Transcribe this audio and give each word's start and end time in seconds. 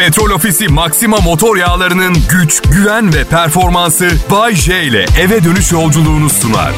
Petrol 0.00 0.30
Ofisi 0.30 0.68
Maxima 0.68 1.16
motor 1.16 1.56
yağlarının 1.56 2.16
güç, 2.30 2.62
güven 2.62 3.14
ve 3.14 3.24
performansı 3.24 4.10
Bay 4.30 4.54
J 4.54 4.82
ile 4.82 5.06
eve 5.20 5.44
dönüş 5.44 5.72
yolculuğunu 5.72 6.30
sunar. 6.30 6.72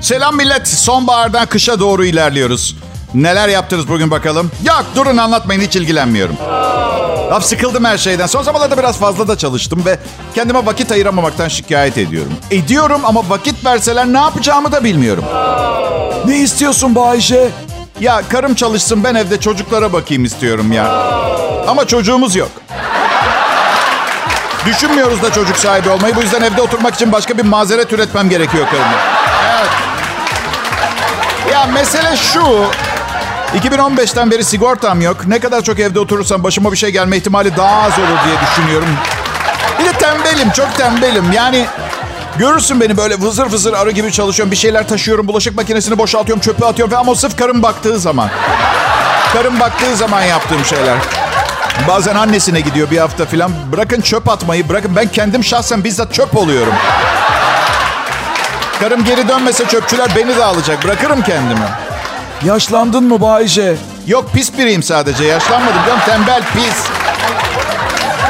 Selam 0.00 0.36
millet. 0.36 0.68
Sonbahardan 0.68 1.46
kışa 1.46 1.80
doğru 1.80 2.04
ilerliyoruz. 2.04 2.76
Neler 3.14 3.48
yaptınız 3.48 3.88
bugün 3.88 4.10
bakalım? 4.10 4.50
Yok 4.64 4.84
durun 4.96 5.16
anlatmayın 5.16 5.60
hiç 5.60 5.76
ilgilenmiyorum. 5.76 6.36
Laf 7.30 7.44
sıkıldım 7.44 7.84
her 7.84 7.98
şeyden. 7.98 8.26
Son 8.26 8.42
zamanlarda 8.42 8.78
biraz 8.78 8.98
fazla 8.98 9.28
da 9.28 9.38
çalıştım 9.38 9.82
ve 9.86 9.98
kendime 10.34 10.66
vakit 10.66 10.92
ayıramamaktan 10.92 11.48
şikayet 11.48 11.98
ediyorum. 11.98 12.32
Ediyorum 12.50 13.00
ama 13.04 13.30
vakit 13.30 13.64
verseler 13.64 14.06
ne 14.06 14.18
yapacağımı 14.18 14.72
da 14.72 14.84
bilmiyorum. 14.84 15.24
Ne 16.26 16.38
istiyorsun 16.38 16.94
Bayşe? 16.94 17.50
Ya 18.00 18.22
karım 18.28 18.54
çalışsın 18.54 19.04
ben 19.04 19.14
evde 19.14 19.40
çocuklara 19.40 19.92
bakayım 19.92 20.24
istiyorum 20.24 20.72
ya. 20.72 20.84
Ama 21.68 21.86
çocuğumuz 21.86 22.36
yok. 22.36 22.50
Düşünmüyoruz 24.66 25.22
da 25.22 25.32
çocuk 25.32 25.56
sahibi 25.56 25.88
olmayı. 25.88 26.16
Bu 26.16 26.20
yüzden 26.22 26.42
evde 26.42 26.62
oturmak 26.62 26.94
için 26.94 27.12
başka 27.12 27.38
bir 27.38 27.44
mazeret 27.44 27.92
üretmem 27.92 28.28
gerekiyor 28.28 28.66
karıma. 28.70 28.94
Evet. 29.58 29.70
Ya 31.52 31.66
mesele 31.66 32.16
şu. 32.16 32.64
2015'ten 33.58 34.30
beri 34.30 34.44
sigortam 34.44 35.00
yok. 35.00 35.26
Ne 35.26 35.38
kadar 35.38 35.62
çok 35.62 35.80
evde 35.80 36.00
oturursam 36.00 36.44
başıma 36.44 36.72
bir 36.72 36.76
şey 36.76 36.90
gelme 36.90 37.16
ihtimali 37.16 37.56
daha 37.56 37.82
az 37.82 37.98
olur 37.98 38.18
diye 38.26 38.36
düşünüyorum. 38.50 38.88
Bir 39.78 39.84
de 39.84 39.92
tembelim, 39.92 40.50
çok 40.50 40.74
tembelim. 40.76 41.32
Yani 41.32 41.66
görürsün 42.38 42.80
beni 42.80 42.96
böyle 42.96 43.20
vızır 43.20 43.46
vızır 43.46 43.72
arı 43.72 43.90
gibi 43.90 44.12
çalışıyorum. 44.12 44.50
Bir 44.50 44.56
şeyler 44.56 44.88
taşıyorum, 44.88 45.28
bulaşık 45.28 45.56
makinesini 45.56 45.98
boşaltıyorum, 45.98 46.42
çöpe 46.42 46.66
atıyorum. 46.66 46.92
Ve 46.92 46.96
ama 46.96 47.14
sırf 47.14 47.36
karım 47.36 47.62
baktığı 47.62 47.98
zaman. 47.98 48.28
Karım 49.32 49.60
baktığı 49.60 49.96
zaman 49.96 50.22
yaptığım 50.22 50.64
şeyler. 50.64 50.96
Bazen 51.88 52.14
annesine 52.14 52.60
gidiyor 52.60 52.90
bir 52.90 52.98
hafta 52.98 53.24
falan. 53.24 53.52
Bırakın 53.72 54.00
çöp 54.00 54.28
atmayı, 54.28 54.68
bırakın 54.68 54.96
ben 54.96 55.08
kendim 55.08 55.44
şahsen 55.44 55.84
bizzat 55.84 56.14
çöp 56.14 56.36
oluyorum. 56.36 56.74
Karım 58.80 59.04
geri 59.04 59.28
dönmese 59.28 59.68
çöpçüler 59.68 60.08
beni 60.16 60.36
de 60.36 60.44
alacak. 60.44 60.84
Bırakırım 60.84 61.22
kendimi. 61.22 61.66
Yaşlandın 62.44 63.04
mı 63.04 63.20
Bayce? 63.20 63.76
Yok 64.06 64.32
pis 64.34 64.58
biriyim 64.58 64.82
sadece. 64.82 65.24
Yaşlanmadım 65.24 65.80
canım. 65.86 66.00
Tembel 66.06 66.42
pis. 66.54 66.95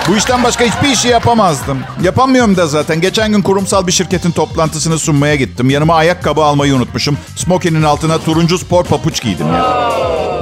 Bu 0.09 0.17
işten 0.17 0.45
başka 0.45 0.65
hiçbir 0.65 0.89
işi 0.89 1.09
yapamazdım. 1.09 1.79
Yapamıyorum 2.03 2.57
da 2.57 2.67
zaten. 2.67 3.01
Geçen 3.01 3.33
gün 3.33 3.43
kurumsal 3.43 3.87
bir 3.87 3.93
şirketin 3.93 4.31
toplantısını 4.31 4.99
sunmaya 4.99 5.35
gittim. 5.35 5.71
Yanıma 5.71 5.95
ayakkabı 5.95 6.45
almayı 6.45 6.75
unutmuşum. 6.75 7.19
Smokinin 7.37 7.83
altına 7.83 8.19
turuncu 8.19 8.59
spor 8.59 8.84
papuç 8.84 9.23
giydim 9.23 9.47
ya. 9.47 9.87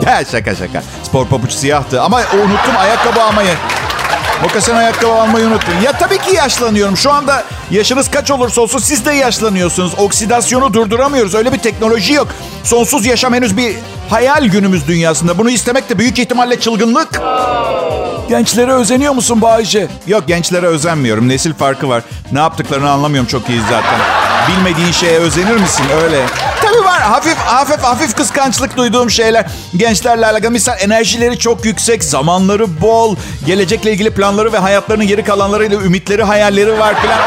Ya 0.06 0.24
şaka 0.24 0.54
şaka. 0.54 0.82
Spor 1.02 1.26
papuç 1.26 1.52
siyahtı 1.52 2.02
ama 2.02 2.16
unuttum 2.16 2.76
ayakkabı 2.78 3.22
almayı. 3.22 3.54
Mokasen 4.42 4.74
ayakkabı 4.76 5.12
almayı 5.12 5.46
unuttum. 5.46 5.74
Ya 5.84 5.92
tabii 5.92 6.18
ki 6.18 6.34
yaşlanıyorum. 6.36 6.96
Şu 6.96 7.12
anda 7.12 7.44
yaşınız 7.70 8.10
kaç 8.10 8.30
olursa 8.30 8.60
olsun 8.60 8.78
siz 8.78 9.04
de 9.06 9.12
yaşlanıyorsunuz. 9.12 9.92
Oksidasyonu 9.98 10.74
durduramıyoruz. 10.74 11.34
Öyle 11.34 11.52
bir 11.52 11.58
teknoloji 11.58 12.12
yok. 12.12 12.28
Sonsuz 12.64 13.06
yaşam 13.06 13.34
henüz 13.34 13.56
bir 13.56 13.76
hayal 14.10 14.44
günümüz 14.44 14.88
dünyasında. 14.88 15.38
Bunu 15.38 15.50
istemek 15.50 15.90
de 15.90 15.98
büyük 15.98 16.18
ihtimalle 16.18 16.60
çılgınlık. 16.60 17.20
Gençlere 18.28 18.72
özeniyor 18.72 19.12
musun 19.12 19.40
Bayce? 19.42 19.88
Yok 20.06 20.24
gençlere 20.28 20.66
özenmiyorum. 20.66 21.28
Nesil 21.28 21.54
farkı 21.54 21.88
var. 21.88 22.02
Ne 22.32 22.38
yaptıklarını 22.38 22.90
anlamıyorum 22.90 23.28
çok 23.28 23.48
iyi 23.48 23.60
zaten. 23.60 24.00
Bilmediğin 24.48 24.92
şeye 24.92 25.18
özenir 25.18 25.56
misin 25.56 25.84
öyle? 26.04 26.26
Tabii 26.64 26.84
var. 26.84 27.02
Hafif 27.02 27.36
hafif 27.36 27.82
hafif 27.82 28.16
kıskançlık 28.16 28.76
duyduğum 28.76 29.10
şeyler. 29.10 29.46
Gençlerle 29.76 30.26
alakalı. 30.26 30.50
Misal 30.50 30.76
enerjileri 30.80 31.38
çok 31.38 31.64
yüksek. 31.64 32.04
Zamanları 32.04 32.80
bol. 32.80 33.16
Gelecekle 33.46 33.92
ilgili 33.92 34.10
planları 34.10 34.52
ve 34.52 34.58
hayatlarının 34.58 35.06
geri 35.06 35.24
kalanlarıyla 35.24 35.80
ümitleri, 35.82 36.22
hayalleri 36.22 36.78
var 36.78 36.94
falan. 36.94 37.18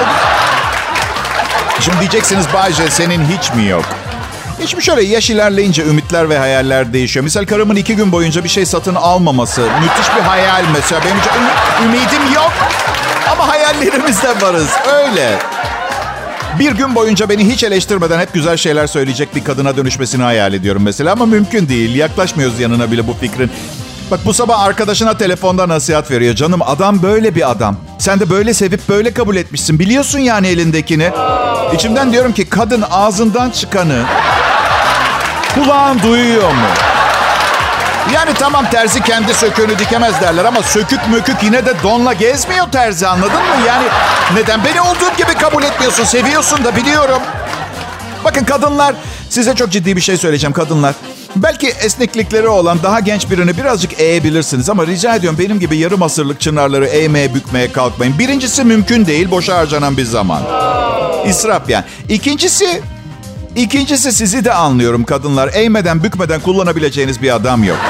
Şimdi 1.80 2.00
diyeceksiniz 2.00 2.46
Bayce 2.54 2.90
senin 2.90 3.26
hiç 3.26 3.54
mi 3.54 3.66
yok? 3.66 3.86
Hiç 4.62 4.76
mi 4.76 4.84
şöyle 4.84 5.04
yaş 5.04 5.30
ilerleyince 5.30 5.84
ümitler 5.84 6.30
ve 6.30 6.38
hayaller 6.38 6.94
değişiyor? 6.94 7.24
Misal 7.24 7.46
karımın 7.46 7.76
iki 7.76 7.96
gün 7.96 8.12
boyunca 8.12 8.44
bir 8.44 8.50
şey 8.50 8.66
satın 8.66 8.96
almaması. 8.96 9.62
Müthiş 9.62 10.16
bir 10.16 10.22
hayal 10.22 10.64
mesela. 10.74 11.02
Benim 11.04 11.18
ümidim 11.86 12.34
yok. 12.36 12.52
Ama 13.32 13.48
hayallerimizde 13.48 14.42
varız. 14.42 14.70
Öyle. 14.94 15.40
Bir 16.60 16.72
gün 16.72 16.96
boyunca 16.96 17.30
beni 17.30 17.50
hiç 17.50 17.64
eleştirmeden 17.64 18.20
hep 18.20 18.34
güzel 18.34 18.58
şeyler 18.58 18.88
söyleyecek 18.88 19.36
bir 19.36 19.44
kadına 19.44 19.78
dönüşmesini 19.78 20.24
hayal 20.24 20.54
ediyorum 20.54 20.82
mesela. 20.84 21.12
Ama 21.12 21.26
mümkün 21.26 21.70
değil. 21.70 21.96
Yaklaşmıyoruz 21.96 22.60
yanına 22.60 22.92
bile 22.92 23.08
bu 23.08 23.14
fikrin. 23.14 23.52
Bak 24.12 24.20
bu 24.26 24.34
sabah 24.34 24.60
arkadaşına 24.62 25.18
telefonda 25.18 25.68
nasihat 25.70 26.12
veriyor. 26.12 26.36
Canım 26.36 26.62
adam 26.62 27.02
böyle 27.04 27.36
bir 27.36 27.52
adam. 27.52 27.76
Sen 28.00 28.20
de 28.20 28.30
böyle 28.30 28.54
sevip 28.54 28.90
böyle 28.90 29.14
kabul 29.14 29.36
etmişsin. 29.36 29.80
Biliyorsun 29.80 30.20
yani 30.20 30.48
elindekini. 30.48 31.12
İçimden 31.76 32.12
diyorum 32.12 32.34
ki 32.34 32.50
kadın 32.50 32.84
ağzından 32.92 33.50
çıkanı 33.50 34.04
kulağın 35.54 36.00
duyuyor 36.02 36.50
mu? 36.52 36.68
Yani 38.14 38.34
tamam 38.34 38.66
terzi 38.72 39.02
kendi 39.04 39.34
söküğünü 39.34 39.80
dikemez 39.80 40.22
derler 40.22 40.46
ama 40.46 40.64
sökük 40.64 41.00
mökük 41.12 41.44
yine 41.44 41.66
de 41.66 41.74
donla 41.84 42.14
gezmiyor 42.14 42.72
terzi 42.72 43.08
anladın 43.08 43.34
mı? 43.34 43.66
Yani 43.68 43.86
neden 44.34 44.66
beni 44.66 44.82
olduğum 44.82 45.16
gibi 45.18 45.34
kabul 45.34 45.64
etmiyorsun? 45.64 46.04
Seviyorsun 46.04 46.64
da 46.64 46.76
biliyorum. 46.76 47.22
Bakın 48.26 48.44
kadınlar 48.44 48.96
size 49.30 49.56
çok 49.56 49.72
ciddi 49.72 49.96
bir 49.96 50.02
şey 50.02 50.18
söyleyeceğim 50.18 50.54
kadınlar. 50.54 50.96
Belki 51.36 51.68
esneklikleri 51.68 52.48
olan 52.48 52.80
daha 52.84 53.00
genç 53.00 53.30
birini 53.32 53.58
birazcık 53.58 54.00
eğebilirsiniz 54.00 54.70
ama 54.70 54.88
rica 54.88 55.16
ediyorum 55.16 55.40
benim 55.40 55.60
gibi 55.60 55.78
yarım 55.78 56.04
asırlık 56.04 56.42
çınarları 56.42 56.86
eğmeye 56.86 57.36
bükmeye 57.36 57.72
kalkmayın. 57.72 58.20
Birincisi 58.20 58.64
mümkün 58.64 59.06
değil 59.06 59.32
boşa 59.32 59.58
harcanan 59.58 59.98
bir 59.98 60.06
zaman. 60.06 60.42
İsraf 61.26 61.70
yani. 61.70 61.86
İkincisi 62.10 62.82
İkincisi 63.58 64.12
sizi 64.12 64.46
de 64.46 64.54
anlıyorum 64.54 65.04
kadınlar. 65.04 65.50
Eğmeden 65.54 66.04
bükmeden 66.04 66.40
kullanabileceğiniz 66.40 67.22
bir 67.22 67.36
adam 67.36 67.64
yok. 67.64 67.78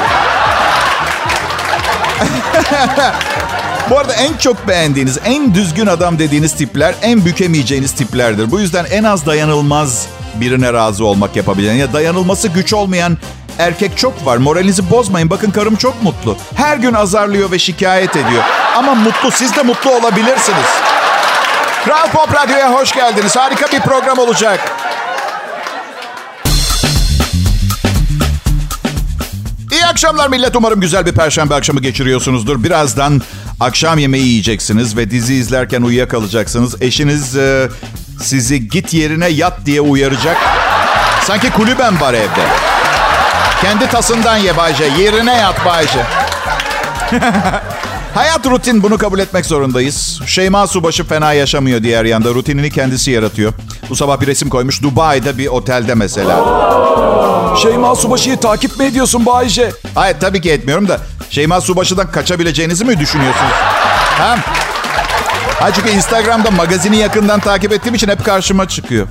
Bu 3.90 4.00
arada 4.00 4.14
en 4.14 4.38
çok 4.38 4.68
beğendiğiniz, 4.68 5.20
en 5.26 5.56
düzgün 5.56 5.88
adam 5.88 6.20
dediğiniz 6.20 6.56
tipler 6.56 6.96
en 7.02 7.26
bükemeyeceğiniz 7.26 7.92
tiplerdir. 7.92 8.52
Bu 8.52 8.60
yüzden 8.60 8.86
en 8.86 9.04
az 9.04 9.26
dayanılmaz 9.26 10.08
birine 10.36 10.74
razı 10.74 11.06
olmak 11.06 11.36
yapabilen 11.36 11.74
ya 11.74 11.94
dayanılması 11.94 12.48
güç 12.48 12.74
olmayan 12.74 13.18
erkek 13.60 13.98
çok 13.98 14.26
var. 14.26 14.38
Moralinizi 14.38 14.90
bozmayın. 14.92 15.30
Bakın 15.30 15.52
karım 15.52 15.76
çok 15.76 16.04
mutlu. 16.04 16.38
Her 16.56 16.78
gün 16.78 16.94
azarlıyor 16.94 17.52
ve 17.52 17.60
şikayet 17.60 18.16
ediyor. 18.16 18.44
Ama 18.76 18.96
mutlu. 18.96 19.32
Siz 19.32 19.56
de 19.56 19.62
mutlu 19.62 19.92
olabilirsiniz. 19.92 20.68
Kral 21.86 22.08
Pop 22.12 22.36
Radyo'ya 22.36 22.74
hoş 22.74 22.92
geldiniz. 22.92 23.36
Harika 23.36 23.72
bir 23.72 23.80
program 23.80 24.20
olacak. 24.20 24.77
Akşamlar 29.98 30.30
millet. 30.30 30.56
Umarım 30.56 30.82
güzel 30.82 31.06
bir 31.06 31.12
perşembe 31.12 31.56
akşamı 31.56 31.80
geçiriyorsunuzdur. 31.80 32.64
Birazdan 32.64 33.22
akşam 33.60 34.00
yemeği 34.00 34.26
yiyeceksiniz 34.26 34.98
ve 34.98 35.12
dizi 35.12 35.34
izlerken 35.34 35.82
uyuyakalacaksınız. 35.82 36.82
Eşiniz 36.82 37.38
e, 37.38 37.70
sizi 38.22 38.70
git 38.70 38.94
yerine 38.94 39.28
yat 39.28 39.66
diye 39.66 39.82
uyaracak. 39.82 40.38
Sanki 41.24 41.50
kulüben 41.50 42.02
var 42.02 42.14
evde. 42.14 42.46
Kendi 43.62 43.90
tasından 43.90 44.38
ye 44.38 44.58
Bayce. 44.58 44.84
Yerine 45.00 45.34
yat 45.34 45.66
Bayce. 45.66 46.06
Hayat 48.14 48.46
rutin 48.46 48.84
bunu 48.84 48.98
kabul 48.98 49.20
etmek 49.20 49.46
zorundayız. 49.46 50.22
Şeyma 50.26 50.68
Subaşı 50.68 51.04
fena 51.04 51.34
yaşamıyor 51.34 51.84
diğer 51.84 52.06
yanda. 52.06 52.30
Rutinini 52.30 52.72
kendisi 52.72 53.12
yaratıyor. 53.12 53.54
Bu 53.90 53.96
sabah 53.96 54.22
bir 54.22 54.28
resim 54.28 54.50
koymuş. 54.50 54.84
Dubai'de 54.84 55.38
bir 55.38 55.48
otelde 55.48 55.96
mesela. 55.96 56.38
Şeyma 57.62 57.96
Subaşı'yı 57.96 58.38
takip 58.40 58.80
mi 58.80 58.86
ediyorsun 58.86 59.26
Bayce? 59.26 59.72
Hayır 59.96 60.18
tabii 60.20 60.42
ki 60.42 60.52
etmiyorum 60.52 60.88
da 60.88 61.00
Şeyma 61.30 61.62
Subaşı'dan 61.62 62.12
kaçabileceğinizi 62.12 62.86
mi 62.86 63.00
düşünüyorsunuz? 63.00 63.52
Ha? 64.18 64.38
Ha 65.60 65.72
çünkü 65.74 65.90
Instagram'da 65.90 66.52
magazini 66.52 66.98
yakından 66.98 67.40
takip 67.40 67.74
ettiğim 67.74 67.96
için 67.96 68.08
hep 68.08 68.26
karşıma 68.26 68.68
çıkıyor. 68.68 69.08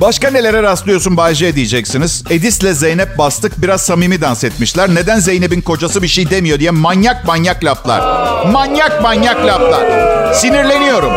Başka 0.00 0.30
nelere 0.30 0.62
rastlıyorsun 0.62 1.16
Bayce 1.16 1.54
diyeceksiniz. 1.56 2.24
Edis'le 2.30 2.72
Zeynep 2.72 3.18
Bastık 3.18 3.62
biraz 3.62 3.82
samimi 3.82 4.20
dans 4.20 4.44
etmişler. 4.44 4.94
Neden 4.94 5.18
Zeynep'in 5.18 5.60
kocası 5.60 6.02
bir 6.02 6.08
şey 6.08 6.30
demiyor 6.30 6.58
diye 6.58 6.70
manyak 6.70 7.24
manyak 7.24 7.64
laflar. 7.64 8.00
Manyak 8.46 9.02
manyak 9.02 9.46
laflar. 9.46 10.32
Sinirleniyorum. 10.34 11.12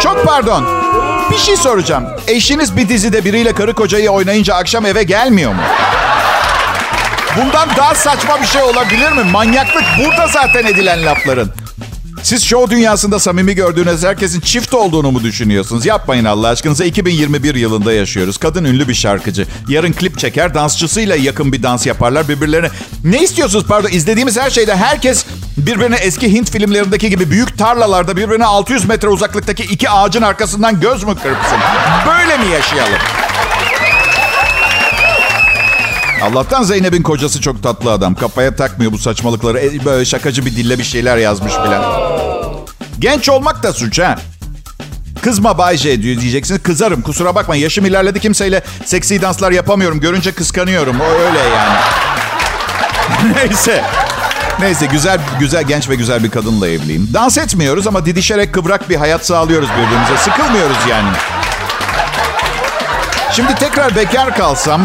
Çok 0.00 0.24
pardon. 0.26 0.83
Bir 1.30 1.38
şey 1.38 1.56
soracağım. 1.56 2.04
Eşiniz 2.28 2.76
bir 2.76 2.88
dizide 2.88 3.24
biriyle 3.24 3.52
karı 3.52 3.74
kocayı 3.74 4.10
oynayınca 4.10 4.54
akşam 4.54 4.86
eve 4.86 5.02
gelmiyor 5.02 5.52
mu? 5.52 5.62
Bundan 7.36 7.68
daha 7.76 7.94
saçma 7.94 8.40
bir 8.40 8.46
şey 8.46 8.62
olabilir 8.62 9.12
mi? 9.12 9.22
Manyaklık 9.32 9.84
burada 9.98 10.26
zaten 10.26 10.64
edilen 10.66 11.06
lafların. 11.06 11.50
Siz 12.24 12.44
show 12.44 12.76
dünyasında 12.76 13.18
samimi 13.18 13.54
gördüğünüz 13.54 14.04
herkesin 14.04 14.40
çift 14.40 14.74
olduğunu 14.74 15.12
mu 15.12 15.22
düşünüyorsunuz? 15.22 15.86
Yapmayın 15.86 16.24
Allah 16.24 16.48
aşkınıza. 16.48 16.84
2021 16.84 17.54
yılında 17.54 17.92
yaşıyoruz. 17.92 18.38
Kadın 18.38 18.64
ünlü 18.64 18.88
bir 18.88 18.94
şarkıcı. 18.94 19.46
Yarın 19.68 19.92
klip 19.92 20.18
çeker, 20.18 20.54
dansçısıyla 20.54 21.16
yakın 21.16 21.52
bir 21.52 21.62
dans 21.62 21.86
yaparlar 21.86 22.28
birbirlerine. 22.28 22.68
Ne 23.04 23.22
istiyorsunuz 23.22 23.64
pardon? 23.68 23.88
İzlediğimiz 23.88 24.38
her 24.38 24.50
şeyde 24.50 24.76
herkes 24.76 25.24
birbirine 25.56 25.96
eski 25.96 26.32
Hint 26.32 26.50
filmlerindeki 26.50 27.10
gibi 27.10 27.30
büyük 27.30 27.58
tarlalarda 27.58 28.16
birbirine 28.16 28.44
600 28.44 28.84
metre 28.84 29.08
uzaklıktaki 29.08 29.62
iki 29.62 29.90
ağacın 29.90 30.22
arkasından 30.22 30.80
göz 30.80 31.04
mü 31.04 31.14
kırpsın? 31.14 31.58
Böyle 32.06 32.36
mi 32.38 32.52
yaşayalım? 32.52 32.98
Allah'tan 36.24 36.62
Zeynep'in 36.62 37.02
kocası 37.02 37.40
çok 37.40 37.62
tatlı 37.62 37.92
adam. 37.92 38.14
Kafaya 38.14 38.56
takmıyor 38.56 38.92
bu 38.92 38.98
saçmalıkları. 38.98 39.58
E, 39.58 39.84
Böyle 39.84 40.04
şakacı 40.04 40.46
bir 40.46 40.56
dille 40.56 40.78
bir 40.78 40.84
şeyler 40.84 41.16
yazmış 41.16 41.52
filan. 41.52 41.84
Genç 42.98 43.28
olmak 43.28 43.62
da 43.62 43.72
suç 43.72 43.98
ha. 43.98 44.18
Kızma 45.22 45.58
Bay 45.58 45.76
J 45.76 46.02
diyor. 46.02 46.42
Kızarım 46.62 47.02
kusura 47.02 47.34
bakma. 47.34 47.56
Yaşım 47.56 47.86
ilerledi 47.86 48.20
kimseyle 48.20 48.62
seksi 48.84 49.22
danslar 49.22 49.52
yapamıyorum. 49.52 50.00
Görünce 50.00 50.32
kıskanıyorum. 50.32 51.00
O 51.00 51.04
öyle 51.04 51.38
yani. 51.38 51.78
Neyse. 53.36 53.84
Neyse 54.60 54.86
güzel 54.86 55.20
güzel 55.40 55.62
genç 55.64 55.88
ve 55.88 55.94
güzel 55.94 56.24
bir 56.24 56.30
kadınla 56.30 56.68
evliyim. 56.68 57.10
Dans 57.14 57.38
etmiyoruz 57.38 57.86
ama 57.86 58.06
didişerek 58.06 58.54
kıvrak 58.54 58.90
bir 58.90 58.96
hayat 58.96 59.26
sağlıyoruz 59.26 59.68
birbirimize. 59.68 60.16
Sıkılmıyoruz 60.18 60.76
yani. 60.90 61.08
Şimdi 63.32 63.54
tekrar 63.54 63.96
bekar 63.96 64.36
kalsam 64.36 64.82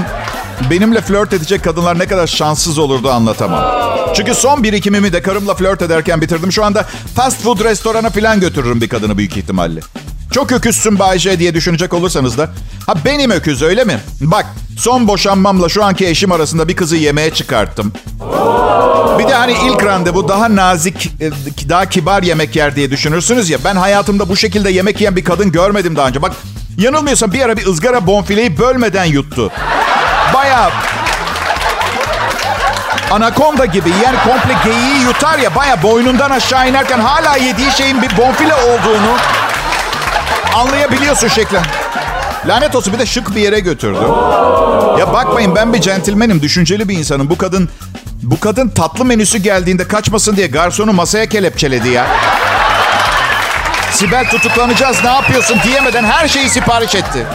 benimle 0.70 1.02
flört 1.02 1.34
edecek 1.34 1.64
kadınlar 1.64 2.00
ne 2.00 2.06
kadar 2.08 2.28
şanssız 2.28 2.78
olurdu 2.78 3.12
anlatamam. 3.12 3.64
Çünkü 4.16 4.34
son 4.34 4.64
birikimimi 4.64 5.14
de 5.14 5.22
karımla 5.22 5.54
flört 5.56 5.82
ederken 5.82 6.22
bitirdim. 6.22 6.52
Şu 6.52 6.66
anda 6.66 6.86
fast 7.16 7.42
food 7.42 7.64
restorana 7.64 8.10
falan 8.10 8.40
götürürüm 8.40 8.82
bir 8.82 8.90
kadını 8.90 9.18
büyük 9.18 9.38
ihtimalle. 9.38 9.80
Çok 10.32 10.52
öküzsün 10.52 11.00
Bayce 11.00 11.40
diye 11.40 11.54
düşünecek 11.54 11.94
olursanız 11.94 12.38
da. 12.38 12.50
Ha 12.86 12.94
benim 13.06 13.32
öküz 13.32 13.62
öyle 13.62 13.84
mi? 13.84 14.00
Bak 14.22 14.46
son 14.78 15.08
boşanmamla 15.08 15.70
şu 15.70 15.84
anki 15.84 16.08
eşim 16.08 16.32
arasında 16.32 16.68
bir 16.68 16.76
kızı 16.76 16.96
yemeğe 16.98 17.34
çıkarttım. 17.34 17.94
Bir 19.20 19.28
de 19.28 19.34
hani 19.34 19.52
ilk 19.68 19.84
randevu 19.84 20.28
daha 20.28 20.56
nazik, 20.56 21.12
e, 21.22 21.32
daha 21.70 21.86
kibar 21.90 22.24
yemek 22.24 22.56
yer 22.56 22.76
diye 22.76 22.92
düşünürsünüz 22.92 23.50
ya. 23.50 23.58
Ben 23.66 23.76
hayatımda 23.76 24.30
bu 24.30 24.36
şekilde 24.36 24.72
yemek 24.72 25.00
yiyen 25.02 25.16
bir 25.16 25.24
kadın 25.24 25.52
görmedim 25.52 25.96
daha 25.96 26.08
önce. 26.08 26.22
Bak 26.22 26.32
yanılmıyorsam 26.78 27.34
bir 27.34 27.42
ara 27.42 27.58
bir 27.58 27.66
ızgara 27.66 28.08
bonfileyi 28.08 28.58
bölmeden 28.58 29.06
yuttu. 29.06 29.52
Bayağı 30.34 30.70
anakonda 33.12 33.66
gibi 33.66 33.90
yani 34.04 34.18
komple 34.18 34.56
geyiği 34.66 35.04
yutar 35.04 35.40
ya 35.40 35.56
baya 35.56 35.84
boynundan 35.84 36.30
aşağı 36.32 36.70
inerken 36.70 37.00
hala 37.00 37.38
yediği 37.38 37.72
şeyin 37.72 38.02
bir 38.02 38.18
bonfile 38.18 38.56
olduğunu 38.56 39.18
anlayabiliyorsun 40.56 41.28
şeklen. 41.28 41.64
Lanet 42.48 42.76
olsun 42.76 42.94
bir 42.94 43.00
de 43.00 43.06
şık 43.06 43.36
bir 43.36 43.42
yere 43.42 43.60
götürdü. 43.60 44.00
Ya 45.00 45.14
bakmayın 45.14 45.56
ben 45.56 45.74
bir 45.74 45.82
centilmenim, 45.82 46.42
düşünceli 46.42 46.90
bir 46.90 46.98
insanım. 46.98 47.30
Bu 47.30 47.38
kadın 47.38 47.70
bu 48.24 48.40
kadın 48.40 48.70
tatlı 48.70 49.06
menüsü 49.06 49.38
geldiğinde 49.38 49.88
kaçmasın 49.88 50.36
diye 50.36 50.48
garsonu 50.48 50.94
masaya 50.94 51.26
kelepçeledi 51.30 51.90
ya. 51.90 52.08
Sibel 53.92 54.30
tutuklanacağız 54.30 55.04
ne 55.04 55.10
yapıyorsun 55.10 55.58
diyemeden 55.64 56.04
her 56.04 56.28
şeyi 56.28 56.50
sipariş 56.50 56.96
etti. 56.96 57.26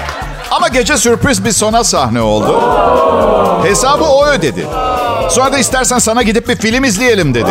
Ama 0.50 0.68
gece 0.68 0.96
sürpriz 0.96 1.44
bir 1.44 1.52
sona 1.52 1.84
sahne 1.84 2.20
oldu. 2.20 2.60
Hesabı 3.64 4.04
o 4.04 4.26
ödedi. 4.26 4.66
Sonra 5.30 5.52
da 5.52 5.58
istersen 5.58 5.98
sana 5.98 6.22
gidip 6.22 6.48
bir 6.48 6.56
film 6.56 6.84
izleyelim 6.84 7.34
dedi. 7.34 7.50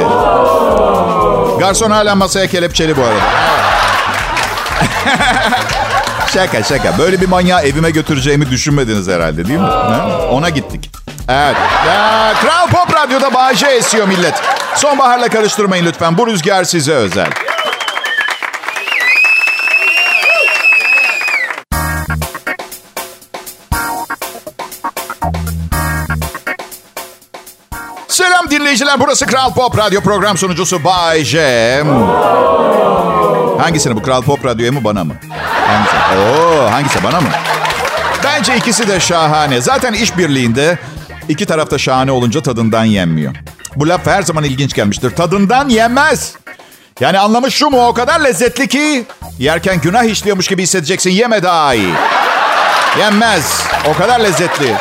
Garson 1.59 1.91
hala 1.91 2.15
masaya 2.15 2.47
kelepçeli 2.47 2.97
bu 2.97 3.01
arada. 3.01 3.19
şaka 6.33 6.63
şaka. 6.63 6.97
Böyle 6.97 7.21
bir 7.21 7.27
manyağı 7.27 7.61
evime 7.61 7.91
götüreceğimi 7.91 8.49
düşünmediniz 8.49 9.07
herhalde 9.07 9.47
değil 9.47 9.59
mi? 9.59 9.65
Ha? 9.65 10.07
Ona 10.31 10.49
gittik. 10.49 10.91
Evet. 11.29 11.55
Ya, 11.87 12.33
Kral 12.41 12.67
Pop 12.67 12.95
Radyo'da 12.95 13.33
Bağcı 13.33 13.65
esiyor 13.65 14.07
millet. 14.07 14.33
Sonbaharla 14.75 15.29
karıştırmayın 15.29 15.85
lütfen. 15.85 16.17
Bu 16.17 16.27
rüzgar 16.27 16.63
size 16.63 16.93
özel. 16.93 17.27
Selam 28.13 28.49
dinleyiciler. 28.49 28.99
Burası 28.99 29.25
Kral 29.25 29.53
Pop 29.53 29.77
Radyo 29.77 30.01
program 30.01 30.37
sunucusu 30.37 30.83
Bay 30.83 31.23
J. 31.23 31.83
Hangisini 33.59 33.95
bu 33.95 34.01
Kral 34.03 34.21
Pop 34.21 34.45
Radyo'ya 34.45 34.71
mı 34.71 34.83
bana 34.83 35.03
mı? 35.03 35.13
Hangisi? 35.67 35.95
Oo, 36.19 36.71
hangisi 36.71 37.03
bana 37.03 37.21
mı? 37.21 37.27
Bence 38.23 38.57
ikisi 38.57 38.87
de 38.87 38.99
şahane. 38.99 39.61
Zaten 39.61 39.93
işbirliğinde 39.93 40.77
iki 41.29 41.45
tarafta 41.45 41.77
şahane 41.77 42.11
olunca 42.11 42.41
tadından 42.43 42.85
yenmiyor. 42.85 43.35
Bu 43.75 43.89
laf 43.89 44.07
her 44.07 44.21
zaman 44.21 44.43
ilginç 44.43 44.73
gelmiştir. 44.73 45.15
Tadından 45.15 45.69
yenmez. 45.69 46.33
Yani 46.99 47.19
anlamı 47.19 47.51
şu 47.51 47.69
mu? 47.69 47.87
O 47.87 47.93
kadar 47.93 48.19
lezzetli 48.19 48.67
ki 48.67 49.05
yerken 49.39 49.81
günah 49.81 50.03
işliyormuş 50.03 50.47
gibi 50.47 50.63
hissedeceksin. 50.63 51.09
Yeme 51.11 51.43
daha 51.43 51.73
iyi. 51.73 51.93
Yenmez. 52.99 53.63
O 53.87 53.97
kadar 53.97 54.19
lezzetli. 54.19 54.75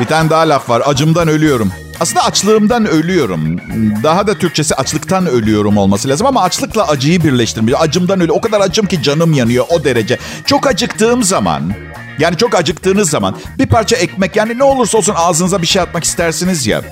Bir 0.00 0.06
tane 0.06 0.30
daha 0.30 0.48
laf 0.48 0.68
var. 0.70 0.82
Acımdan 0.86 1.28
ölüyorum. 1.28 1.72
Aslında 2.00 2.24
açlığımdan 2.24 2.86
ölüyorum. 2.86 3.56
Daha 4.02 4.26
da 4.26 4.34
Türkçesi 4.34 4.74
açlıktan 4.74 5.26
ölüyorum 5.26 5.76
olması 5.76 6.08
lazım 6.08 6.26
ama 6.26 6.42
açlıkla 6.42 6.88
acıyı 6.88 7.24
birleştirmiyor. 7.24 7.78
Acımdan 7.80 8.16
ölüyorum. 8.16 8.36
O 8.36 8.40
kadar 8.40 8.60
acım 8.60 8.86
ki 8.86 9.02
canım 9.02 9.32
yanıyor 9.32 9.64
o 9.68 9.84
derece. 9.84 10.18
Çok 10.46 10.66
acıktığım 10.66 11.22
zaman 11.22 11.74
yani 12.18 12.36
çok 12.36 12.54
acıktığınız 12.54 13.10
zaman 13.10 13.36
bir 13.58 13.66
parça 13.66 13.96
ekmek 13.96 14.36
yani 14.36 14.58
ne 14.58 14.64
olursa 14.64 14.98
olsun 14.98 15.14
ağzınıza 15.16 15.62
bir 15.62 15.66
şey 15.66 15.82
atmak 15.82 16.04
istersiniz 16.04 16.66
ya. 16.66 16.82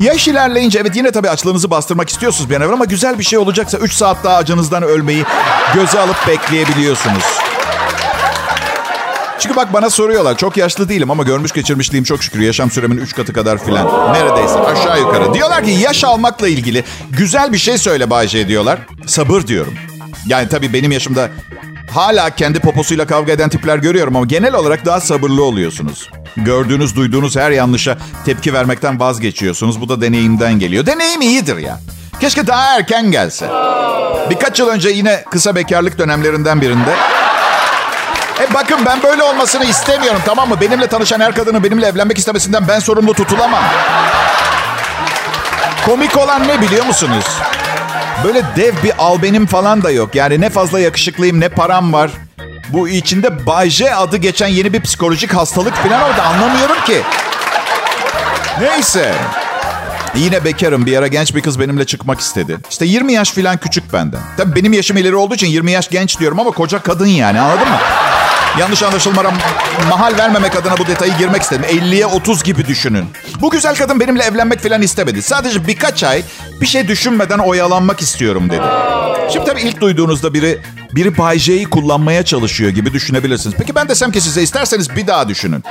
Yaş 0.00 0.28
ilerleyince 0.28 0.78
evet 0.78 0.96
yine 0.96 1.10
tabii 1.10 1.30
açlığınızı 1.30 1.70
bastırmak 1.70 2.08
istiyorsunuz 2.08 2.50
bir 2.50 2.56
an 2.56 2.62
evvel 2.62 2.72
ama 2.72 2.84
güzel 2.84 3.18
bir 3.18 3.24
şey 3.24 3.38
olacaksa 3.38 3.78
3 3.78 3.92
saat 3.92 4.24
daha 4.24 4.36
acınızdan 4.36 4.82
ölmeyi 4.82 5.24
göze 5.74 6.00
alıp 6.00 6.16
bekleyebiliyorsunuz. 6.28 7.24
Çünkü 9.38 9.56
bak 9.56 9.72
bana 9.72 9.90
soruyorlar. 9.90 10.36
Çok 10.36 10.56
yaşlı 10.56 10.88
değilim 10.88 11.10
ama 11.10 11.22
görmüş 11.22 11.52
geçirmişliğim 11.52 12.04
çok 12.04 12.22
şükür. 12.22 12.40
Yaşam 12.40 12.70
süremin 12.70 12.96
3 12.98 13.14
katı 13.14 13.32
kadar 13.32 13.64
filan. 13.64 14.12
Neredeyse 14.12 14.58
aşağı 14.58 15.00
yukarı. 15.00 15.34
Diyorlar 15.34 15.64
ki 15.64 15.70
yaş 15.70 16.04
almakla 16.04 16.48
ilgili 16.48 16.84
güzel 17.10 17.52
bir 17.52 17.58
şey 17.58 17.78
söyle 17.78 18.10
Bayce 18.10 18.48
diyorlar. 18.48 18.78
Sabır 19.06 19.46
diyorum. 19.46 19.74
Yani 20.26 20.48
tabii 20.48 20.72
benim 20.72 20.92
yaşımda 20.92 21.28
hala 21.90 22.30
kendi 22.30 22.60
poposuyla 22.60 23.06
kavga 23.06 23.32
eden 23.32 23.48
tipler 23.48 23.78
görüyorum 23.78 24.16
ama 24.16 24.26
genel 24.26 24.54
olarak 24.54 24.84
daha 24.84 25.00
sabırlı 25.00 25.44
oluyorsunuz. 25.44 26.10
Gördüğünüz, 26.36 26.96
duyduğunuz 26.96 27.36
her 27.36 27.50
yanlışa 27.50 27.98
tepki 28.24 28.54
vermekten 28.54 29.00
vazgeçiyorsunuz. 29.00 29.80
Bu 29.80 29.88
da 29.88 30.00
deneyimden 30.00 30.58
geliyor. 30.58 30.86
Deneyim 30.86 31.20
iyidir 31.20 31.56
ya. 31.56 31.80
Keşke 32.20 32.46
daha 32.46 32.76
erken 32.76 33.10
gelse. 33.10 33.48
Birkaç 34.30 34.60
yıl 34.60 34.68
önce 34.68 34.88
yine 34.88 35.24
kısa 35.30 35.54
bekarlık 35.56 35.98
dönemlerinden 35.98 36.60
birinde 36.60 36.94
e 38.40 38.54
bakın 38.54 38.78
ben 38.86 39.02
böyle 39.02 39.22
olmasını 39.22 39.64
istemiyorum 39.64 40.20
tamam 40.26 40.48
mı? 40.48 40.60
Benimle 40.60 40.86
tanışan 40.86 41.20
her 41.20 41.34
kadının 41.34 41.64
benimle 41.64 41.86
evlenmek 41.86 42.18
istemesinden 42.18 42.68
ben 42.68 42.78
sorumlu 42.78 43.14
tutulamam. 43.14 43.64
Komik 45.86 46.16
olan 46.16 46.48
ne 46.48 46.60
biliyor 46.60 46.86
musunuz? 46.86 47.24
Böyle 48.24 48.42
dev 48.56 48.72
bir 48.82 48.92
albenim 48.98 49.46
falan 49.46 49.82
da 49.82 49.90
yok. 49.90 50.14
Yani 50.14 50.40
ne 50.40 50.50
fazla 50.50 50.80
yakışıklıyım 50.80 51.40
ne 51.40 51.48
param 51.48 51.92
var. 51.92 52.10
Bu 52.68 52.88
içinde 52.88 53.46
Bayce 53.46 53.94
adı 53.94 54.16
geçen 54.16 54.48
yeni 54.48 54.72
bir 54.72 54.80
psikolojik 54.80 55.34
hastalık 55.34 55.74
falan 55.74 56.02
orada 56.02 56.22
anlamıyorum 56.22 56.84
ki. 56.86 57.02
Neyse. 58.60 59.14
Yine 60.14 60.44
bekarım. 60.44 60.86
Bir 60.86 60.96
ara 60.96 61.06
genç 61.06 61.34
bir 61.34 61.40
kız 61.40 61.60
benimle 61.60 61.84
çıkmak 61.84 62.20
istedi. 62.20 62.58
İşte 62.70 62.84
20 62.84 63.12
yaş 63.12 63.32
falan 63.32 63.56
küçük 63.56 63.92
benden. 63.92 64.20
Tabii 64.36 64.56
benim 64.56 64.72
yaşım 64.72 64.96
ileri 64.96 65.16
olduğu 65.16 65.34
için 65.34 65.46
20 65.46 65.70
yaş 65.70 65.88
genç 65.88 66.20
diyorum 66.20 66.40
ama 66.40 66.50
koca 66.50 66.78
kadın 66.78 67.06
yani 67.06 67.40
anladın 67.40 67.68
mı? 67.68 67.78
Yanlış 68.58 68.82
anlaşılmara 68.82 69.32
mahal 69.90 70.18
vermemek 70.18 70.56
adına 70.56 70.78
bu 70.78 70.86
detayı 70.86 71.16
girmek 71.18 71.42
istedim. 71.42 71.64
50'ye 71.68 72.06
30 72.06 72.42
gibi 72.42 72.66
düşünün. 72.66 73.08
Bu 73.40 73.50
güzel 73.50 73.76
kadın 73.76 74.00
benimle 74.00 74.22
evlenmek 74.22 74.60
falan 74.62 74.82
istemedi. 74.82 75.22
Sadece 75.22 75.66
birkaç 75.66 76.04
ay 76.04 76.22
bir 76.60 76.66
şey 76.66 76.88
düşünmeden 76.88 77.38
oyalanmak 77.38 78.00
istiyorum 78.00 78.50
dedi. 78.50 78.62
Şimdi 79.32 79.46
tabii 79.46 79.60
ilk 79.60 79.80
duyduğunuzda 79.80 80.34
biri 80.34 80.60
biri 80.92 81.18
Bay 81.18 81.38
J'yi 81.38 81.64
kullanmaya 81.64 82.24
çalışıyor 82.24 82.70
gibi 82.70 82.92
düşünebilirsiniz. 82.92 83.56
Peki 83.58 83.74
ben 83.74 83.88
desem 83.88 84.12
ki 84.12 84.20
size 84.20 84.42
isterseniz 84.42 84.96
bir 84.96 85.06
daha 85.06 85.28
düşünün. 85.28 85.64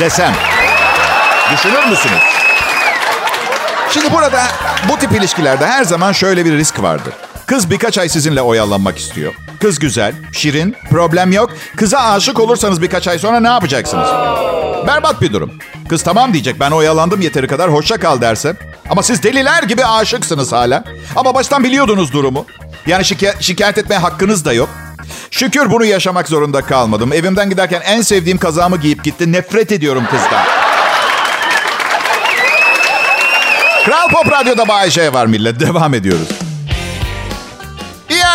Desem. 0.00 0.32
Düşünür 1.52 1.86
müsünüz? 1.90 2.22
Şimdi 3.90 4.12
burada 4.12 4.42
bu 4.88 4.98
tip 4.98 5.12
ilişkilerde 5.12 5.66
her 5.66 5.84
zaman 5.84 6.12
şöyle 6.12 6.44
bir 6.44 6.52
risk 6.52 6.82
vardır. 6.82 7.14
Kız 7.46 7.70
birkaç 7.70 7.98
ay 7.98 8.08
sizinle 8.08 8.42
oyalanmak 8.42 8.98
istiyor. 8.98 9.34
Kız 9.60 9.78
güzel, 9.78 10.14
şirin, 10.32 10.76
problem 10.90 11.32
yok. 11.32 11.50
Kıza 11.76 11.98
aşık 11.98 12.40
olursanız 12.40 12.82
birkaç 12.82 13.08
ay 13.08 13.18
sonra 13.18 13.40
ne 13.40 13.48
yapacaksınız? 13.48 14.08
Berbat 14.86 15.20
bir 15.20 15.32
durum. 15.32 15.52
Kız 15.88 16.02
tamam 16.02 16.32
diyecek 16.32 16.60
ben 16.60 16.70
oyalandım 16.70 17.20
yeteri 17.20 17.46
kadar 17.46 17.72
hoşça 17.72 17.96
kal 17.98 18.20
derse. 18.20 18.56
Ama 18.90 19.02
siz 19.02 19.22
deliler 19.22 19.62
gibi 19.62 19.84
aşıksınız 19.84 20.52
hala. 20.52 20.84
Ama 21.16 21.34
baştan 21.34 21.64
biliyordunuz 21.64 22.12
durumu. 22.12 22.46
Yani 22.86 23.02
şikay- 23.04 23.42
şikayet 23.42 23.78
etmeye 23.78 23.98
hakkınız 23.98 24.44
da 24.44 24.52
yok. 24.52 24.68
Şükür 25.30 25.70
bunu 25.70 25.84
yaşamak 25.84 26.28
zorunda 26.28 26.62
kalmadım. 26.62 27.12
Evimden 27.12 27.50
giderken 27.50 27.80
en 27.80 28.00
sevdiğim 28.02 28.38
kazağımı 28.38 28.76
giyip 28.76 29.04
gitti. 29.04 29.32
Nefret 29.32 29.72
ediyorum 29.72 30.04
kızdan. 30.10 30.44
Kral 33.84 34.08
Pop 34.08 34.32
Radyo'da 34.32 34.68
Bay 34.68 34.90
J 34.90 35.12
var 35.12 35.26
millet. 35.26 35.60
Devam 35.60 35.94
ediyoruz. 35.94 36.28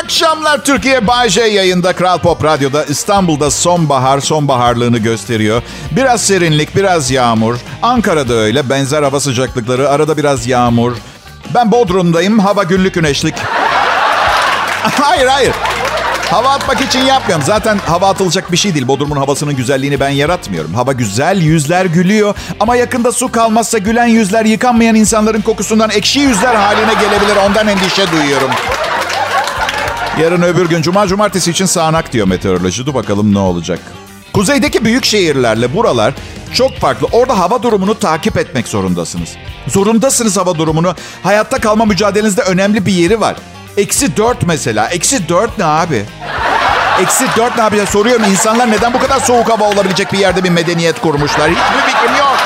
Akşamlar 0.03 0.63
Türkiye 0.63 1.07
Bay 1.07 1.29
yayında 1.37 1.93
Kral 1.93 2.17
Pop 2.17 2.43
Radyo'da 2.43 2.83
İstanbul'da 2.83 3.51
sonbahar 3.51 4.19
sonbaharlığını 4.19 4.97
gösteriyor. 4.97 5.61
Biraz 5.91 6.21
serinlik, 6.21 6.75
biraz 6.75 7.11
yağmur. 7.11 7.55
Ankara'da 7.81 8.33
öyle 8.33 8.69
benzer 8.69 9.03
hava 9.03 9.19
sıcaklıkları, 9.19 9.89
arada 9.89 10.17
biraz 10.17 10.47
yağmur. 10.47 10.93
Ben 11.55 11.71
Bodrum'dayım, 11.71 12.39
hava 12.39 12.63
günlük 12.63 12.93
güneşlik. 12.93 13.35
hayır 15.01 15.27
hayır. 15.27 15.53
Hava 16.31 16.49
atmak 16.49 16.81
için 16.81 17.05
yapmıyorum. 17.05 17.45
Zaten 17.45 17.77
hava 17.77 18.09
atılacak 18.09 18.51
bir 18.51 18.57
şey 18.57 18.73
değil. 18.73 18.87
Bodrum'un 18.87 19.17
havasının 19.17 19.55
güzelliğini 19.55 19.99
ben 19.99 20.09
yaratmıyorum. 20.09 20.73
Hava 20.73 20.93
güzel, 20.93 21.41
yüzler 21.41 21.85
gülüyor. 21.85 22.35
Ama 22.59 22.75
yakında 22.75 23.11
su 23.11 23.31
kalmazsa 23.31 23.77
gülen 23.77 24.07
yüzler 24.07 24.45
yıkanmayan 24.45 24.95
insanların 24.95 25.41
kokusundan 25.41 25.89
ekşi 25.89 26.19
yüzler 26.19 26.55
haline 26.55 26.93
gelebilir. 26.93 27.35
Ondan 27.45 27.67
endişe 27.67 28.11
duyuyorum. 28.11 28.49
Yarın 30.21 30.41
öbür 30.41 30.69
gün 30.69 30.81
cuma 30.81 31.07
cumartesi 31.07 31.51
için 31.51 31.65
sağanak 31.65 32.13
diyor 32.13 32.27
meteoroloji. 32.27 32.85
Dur 32.85 32.93
bakalım 32.93 33.33
ne 33.33 33.39
olacak. 33.39 33.79
Kuzeydeki 34.33 34.85
büyük 34.85 35.05
şehirlerle 35.05 35.73
buralar 35.75 36.13
çok 36.53 36.77
farklı. 36.77 37.07
Orada 37.11 37.39
hava 37.39 37.63
durumunu 37.63 37.99
takip 37.99 38.37
etmek 38.37 38.67
zorundasınız. 38.67 39.29
Zorundasınız 39.67 40.37
hava 40.37 40.55
durumunu. 40.55 40.95
Hayatta 41.23 41.59
kalma 41.59 41.85
mücadelenizde 41.85 42.41
önemli 42.41 42.85
bir 42.85 42.93
yeri 42.93 43.21
var. 43.21 43.35
Eksi 43.77 44.17
dört 44.17 44.43
mesela. 44.47 44.87
Eksi 44.87 45.29
dört 45.29 45.57
ne 45.57 45.65
abi? 45.65 46.05
Eksi 47.01 47.25
dört 47.37 47.57
ne 47.57 47.63
yapacağız? 47.63 47.89
Soruyorum 47.89 48.23
insanlar 48.23 48.71
neden 48.71 48.93
bu 48.93 48.99
kadar 48.99 49.19
soğuk 49.19 49.49
hava 49.49 49.69
olabilecek 49.69 50.13
bir 50.13 50.17
yerde 50.17 50.43
bir 50.43 50.49
medeniyet 50.49 51.01
kurmuşlar? 51.01 51.51
Hiçbir 51.51 51.91
fikrim 51.91 52.17
yok. 52.19 52.37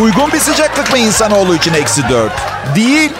Uygun 0.00 0.32
bir 0.32 0.38
sıcaklık 0.38 0.92
mı 0.92 0.98
insanoğlu 0.98 1.54
için 1.54 1.74
eksi 1.74 2.08
dört? 2.08 2.32
Değil. 2.76 3.12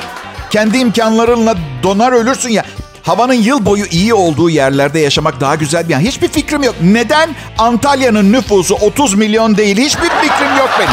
Kendi 0.50 0.78
imkanlarınla 0.78 1.54
donar 1.82 2.12
ölürsün 2.12 2.50
ya. 2.50 2.64
Havanın 3.04 3.32
yıl 3.34 3.66
boyu 3.66 3.84
iyi 3.86 4.14
olduğu 4.14 4.50
yerlerde 4.50 4.98
yaşamak 5.00 5.40
daha 5.40 5.54
güzel 5.54 5.88
bir 5.88 5.92
yan. 5.92 6.00
Hiçbir 6.00 6.28
fikrim 6.28 6.62
yok. 6.62 6.74
Neden 6.82 7.36
Antalya'nın 7.58 8.32
nüfusu 8.32 8.74
30 8.74 9.14
milyon 9.14 9.56
değil? 9.56 9.78
Hiçbir 9.78 10.08
fikrim 10.08 10.56
yok 10.58 10.70
benim. 10.78 10.90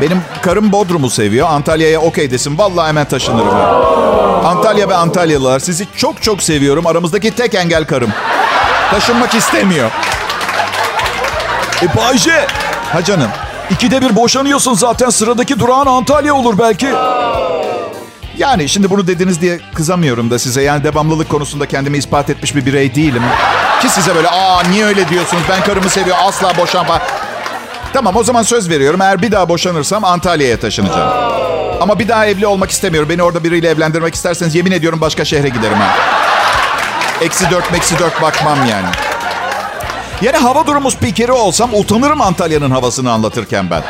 Benim 0.00 0.22
karım 0.42 0.72
Bodrum'u 0.72 1.10
seviyor. 1.10 1.48
Antalya'ya 1.50 2.00
okey 2.00 2.30
desin. 2.30 2.58
Vallahi 2.58 2.88
hemen 2.88 3.04
taşınırım. 3.04 3.54
Antalya 4.46 4.88
ve 4.88 4.94
Antalyalılar 4.96 5.58
sizi 5.58 5.86
çok 5.96 6.22
çok 6.22 6.42
seviyorum. 6.42 6.86
Aramızdaki 6.86 7.30
tek 7.30 7.54
engel 7.54 7.84
karım. 7.86 8.10
Taşınmak 8.90 9.34
istemiyor. 9.34 9.90
E 11.82 11.96
Bayce, 11.96 12.46
Ha 12.92 13.04
canım. 13.04 13.28
ikide 13.70 14.02
bir 14.02 14.16
boşanıyorsun 14.16 14.74
zaten 14.74 15.10
sıradaki 15.10 15.60
durağın 15.60 15.86
Antalya 15.86 16.34
olur 16.34 16.58
belki. 16.58 16.88
Yani 18.38 18.68
şimdi 18.68 18.90
bunu 18.90 19.06
dediniz 19.06 19.40
diye 19.40 19.60
kızamıyorum 19.74 20.30
da 20.30 20.38
size. 20.38 20.62
Yani 20.62 20.84
devamlılık 20.84 21.28
konusunda 21.28 21.66
kendimi 21.66 21.98
ispat 21.98 22.30
etmiş 22.30 22.56
bir 22.56 22.66
birey 22.66 22.94
değilim. 22.94 23.22
Ki 23.82 23.88
size 23.88 24.14
böyle 24.14 24.28
aa 24.28 24.62
niye 24.62 24.84
öyle 24.84 25.08
diyorsunuz 25.08 25.42
ben 25.48 25.62
karımı 25.62 25.90
seviyorum 25.90 26.22
asla 26.26 26.56
boşanma. 26.56 27.00
Tamam 27.92 28.16
o 28.16 28.24
zaman 28.24 28.42
söz 28.42 28.70
veriyorum. 28.70 29.00
Eğer 29.00 29.22
bir 29.22 29.32
daha 29.32 29.48
boşanırsam 29.48 30.04
Antalya'ya 30.04 30.60
taşınacağım. 30.60 31.10
Ama 31.80 31.98
bir 31.98 32.08
daha 32.08 32.26
evli 32.26 32.46
olmak 32.46 32.70
istemiyorum. 32.70 33.08
Beni 33.08 33.22
orada 33.22 33.44
biriyle 33.44 33.68
evlendirmek 33.68 34.14
isterseniz 34.14 34.54
yemin 34.54 34.72
ediyorum 34.72 35.00
başka 35.00 35.24
şehre 35.24 35.48
giderim 35.48 35.78
ha. 35.78 35.96
Eksi 37.20 37.50
dört, 37.50 37.72
meksi 37.72 37.98
dört 37.98 38.22
bakmam 38.22 38.58
yani. 38.58 38.86
Yani 40.22 40.36
hava 40.36 40.66
durumu 40.66 40.90
spikeri 40.90 41.32
olsam 41.32 41.70
utanırım 41.74 42.20
Antalya'nın 42.20 42.70
havasını 42.70 43.12
anlatırken 43.12 43.70
ben. 43.70 43.82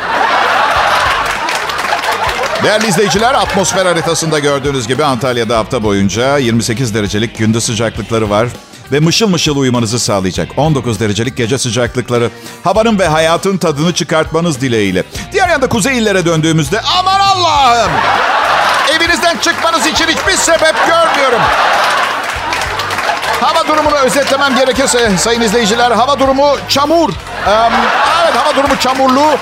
Değerli 2.63 2.87
izleyiciler, 2.87 3.33
atmosfer 3.33 3.85
haritasında 3.85 4.39
gördüğünüz 4.39 4.87
gibi 4.87 5.03
Antalya'da 5.03 5.57
hafta 5.57 5.83
boyunca 5.83 6.37
28 6.37 6.93
derecelik 6.95 7.37
gündüz 7.37 7.63
sıcaklıkları 7.63 8.29
var 8.29 8.47
ve 8.91 8.99
mışıl 8.99 9.29
mışıl 9.29 9.57
uyumanızı 9.57 9.99
sağlayacak. 9.99 10.49
19 10.57 10.99
derecelik 10.99 11.37
gece 11.37 11.57
sıcaklıkları. 11.57 12.29
Havanın 12.63 12.99
ve 12.99 13.07
hayatın 13.07 13.57
tadını 13.57 13.93
çıkartmanız 13.93 14.61
dileğiyle. 14.61 15.03
Diğer 15.33 15.49
yanda 15.49 15.69
kuzey 15.69 15.97
illere 15.97 16.25
döndüğümüzde 16.25 16.81
aman 16.99 17.19
Allah'ım! 17.19 17.91
Evinizden 18.95 19.37
çıkmanız 19.37 19.85
için 19.85 20.07
hiçbir 20.07 20.35
sebep 20.37 20.75
görmüyorum. 20.87 21.41
Hava 23.41 23.67
durumunu 23.67 23.95
özetlemem 23.95 24.55
gerekirse 24.55 25.17
sayın 25.17 25.41
izleyiciler 25.41 25.91
hava 25.91 26.19
durumu 26.19 26.57
çamur. 26.69 27.09
Ee, 27.09 27.51
evet 28.23 28.35
hava 28.35 28.55
durumu 28.55 28.79
çamurlu 28.79 29.37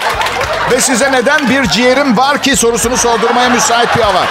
ve 0.71 0.81
size 0.81 1.11
neden 1.11 1.49
bir 1.49 1.63
ciğerim 1.63 2.17
var 2.17 2.41
ki 2.41 2.55
sorusunu 2.55 2.97
sordurmaya 2.97 3.49
müsait 3.49 3.97
bir 3.97 4.01
hava. 4.01 4.25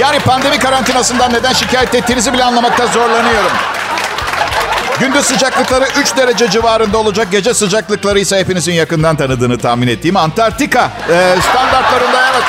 Yani 0.00 0.18
pandemi 0.18 0.58
karantinasından 0.58 1.32
neden 1.32 1.52
şikayet 1.52 1.94
ettiğinizi 1.94 2.32
bile 2.32 2.44
anlamakta 2.44 2.86
zorlanıyorum. 2.86 3.50
Gündüz 5.00 5.24
sıcaklıkları 5.24 5.84
3 6.00 6.16
derece 6.16 6.50
civarında 6.50 6.98
olacak. 6.98 7.28
Gece 7.30 7.54
sıcaklıkları 7.54 8.20
ise 8.20 8.38
hepinizin 8.38 8.72
yakından 8.72 9.16
tanıdığını 9.16 9.58
tahmin 9.58 9.88
ettiğim 9.88 10.16
Antarktika 10.16 10.90
ee, 11.10 11.36
standartlarında 11.50 12.30
evet. 12.32 12.42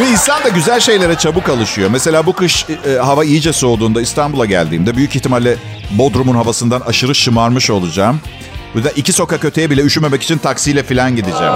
Ve 0.00 0.08
insan 0.08 0.44
da 0.44 0.48
güzel 0.48 0.80
şeylere 0.80 1.14
çabuk 1.14 1.48
alışıyor. 1.48 1.90
Mesela 1.90 2.26
bu 2.26 2.32
kış 2.32 2.66
e, 2.86 2.98
hava 2.98 3.24
iyice 3.24 3.52
soğuduğunda 3.52 4.00
İstanbul'a 4.00 4.44
geldiğimde 4.46 4.96
büyük 4.96 5.16
ihtimalle 5.16 5.56
Bodrum'un 5.90 6.34
havasından 6.34 6.80
aşırı 6.80 7.14
şımarmış 7.14 7.70
olacağım. 7.70 8.20
Bu 8.76 8.80
iki 8.96 9.12
sokak 9.12 9.44
öteye 9.44 9.70
bile 9.70 9.82
üşümemek 9.82 10.22
için 10.22 10.38
taksiyle 10.38 10.82
falan 10.82 11.16
gideceğim. 11.16 11.52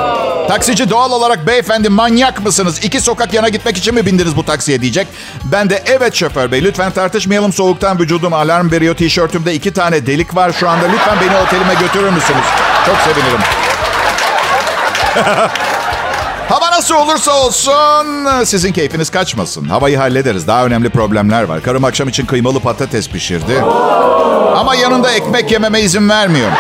Taksici 0.48 0.90
doğal 0.90 1.12
olarak 1.12 1.46
beyefendi 1.46 1.88
manyak 1.88 2.44
mısınız? 2.44 2.84
İki 2.84 3.00
sokak 3.00 3.34
yana 3.34 3.48
gitmek 3.48 3.76
için 3.76 3.94
mi 3.94 4.06
bindiniz 4.06 4.36
bu 4.36 4.44
taksiye 4.44 4.80
diyecek. 4.82 5.06
Ben 5.44 5.70
de 5.70 5.82
evet 5.86 6.14
şoför 6.14 6.52
bey 6.52 6.64
lütfen 6.64 6.90
tartışmayalım 6.90 7.52
soğuktan 7.52 7.98
vücudum 7.98 8.32
alarm 8.32 8.70
veriyor. 8.70 8.94
Tişörtümde 8.94 9.54
iki 9.54 9.72
tane 9.72 10.06
delik 10.06 10.36
var 10.36 10.52
şu 10.52 10.68
anda. 10.68 10.86
Lütfen 10.86 11.18
beni 11.20 11.36
otelime 11.36 11.74
götürür 11.74 12.10
müsünüz? 12.10 12.44
Çok 12.86 12.96
sevinirim. 12.96 13.40
Hava 16.48 16.70
nasıl 16.70 16.94
olursa 16.94 17.32
olsun 17.32 18.44
sizin 18.44 18.72
keyfiniz 18.72 19.10
kaçmasın. 19.10 19.64
Havayı 19.64 19.96
hallederiz. 19.96 20.46
Daha 20.46 20.66
önemli 20.66 20.90
problemler 20.90 21.42
var. 21.42 21.62
Karım 21.62 21.84
akşam 21.84 22.08
için 22.08 22.26
kıymalı 22.26 22.60
patates 22.60 23.08
pişirdi. 23.08 23.64
Ama 24.56 24.74
yanında 24.74 25.10
ekmek 25.12 25.50
yememe 25.50 25.80
izin 25.80 26.08
vermiyor. 26.08 26.50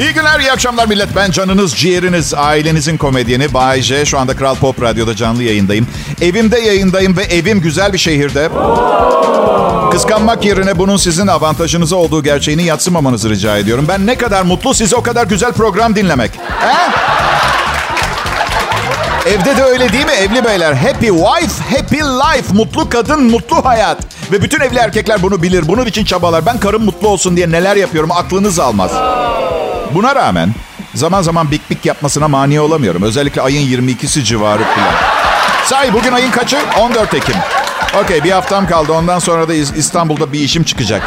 İyi 0.00 0.12
günler, 0.12 0.40
iyi 0.40 0.52
akşamlar 0.52 0.86
millet. 0.86 1.16
Ben 1.16 1.30
canınız, 1.30 1.74
ciğeriniz, 1.74 2.34
ailenizin 2.34 2.96
komedyeni 2.96 3.54
Bay 3.54 3.82
J. 3.82 4.04
Şu 4.04 4.18
anda 4.18 4.36
Kral 4.36 4.54
Pop 4.54 4.82
Radyo'da 4.82 5.16
canlı 5.16 5.42
yayındayım. 5.42 5.86
Evimde 6.20 6.58
yayındayım 6.58 7.16
ve 7.16 7.22
evim 7.22 7.60
güzel 7.60 7.92
bir 7.92 7.98
şehirde. 7.98 8.48
Kıskanmak 9.92 10.44
yerine 10.44 10.78
bunun 10.78 10.96
sizin 10.96 11.26
avantajınıza 11.26 11.96
olduğu 11.96 12.22
gerçeğini 12.22 12.62
yatsımamanızı 12.62 13.30
rica 13.30 13.56
ediyorum. 13.56 13.84
Ben 13.88 14.06
ne 14.06 14.14
kadar 14.14 14.42
mutlu 14.42 14.74
size 14.74 14.96
o 14.96 15.02
kadar 15.02 15.26
güzel 15.26 15.52
program 15.52 15.96
dinlemek. 15.96 16.30
He? 16.60 16.90
Evde 19.30 19.56
de 19.56 19.62
öyle 19.62 19.92
değil 19.92 20.06
mi 20.06 20.12
evli 20.12 20.44
beyler? 20.44 20.72
Happy 20.74 21.08
wife, 21.08 21.76
happy 21.76 21.96
life. 21.96 22.54
Mutlu 22.54 22.88
kadın, 22.88 23.22
mutlu 23.24 23.64
hayat. 23.64 23.98
Ve 24.32 24.42
bütün 24.42 24.60
evli 24.60 24.78
erkekler 24.78 25.22
bunu 25.22 25.42
bilir. 25.42 25.68
Bunun 25.68 25.86
için 25.86 26.04
çabalar. 26.04 26.46
Ben 26.46 26.60
karım 26.60 26.84
mutlu 26.84 27.08
olsun 27.08 27.36
diye 27.36 27.50
neler 27.50 27.76
yapıyorum 27.76 28.12
aklınız 28.12 28.58
almaz. 28.58 28.90
Buna 29.94 30.14
rağmen 30.16 30.54
zaman 30.94 31.22
zaman 31.22 31.50
bik 31.50 31.70
bik 31.70 31.86
yapmasına 31.86 32.28
mani 32.28 32.60
olamıyorum. 32.60 33.02
Özellikle 33.02 33.42
ayın 33.42 33.82
22'si 33.82 34.22
civarı 34.24 34.62
falan. 34.62 34.94
Sahi 35.64 35.92
bugün 35.92 36.12
ayın 36.12 36.30
kaçı? 36.30 36.58
14 36.80 37.14
Ekim. 37.14 37.36
Okey 38.04 38.24
bir 38.24 38.30
haftam 38.30 38.66
kaldı. 38.68 38.92
Ondan 38.92 39.18
sonra 39.18 39.48
da 39.48 39.54
İstanbul'da 39.54 40.32
bir 40.32 40.40
işim 40.40 40.64
çıkacak. 40.64 41.02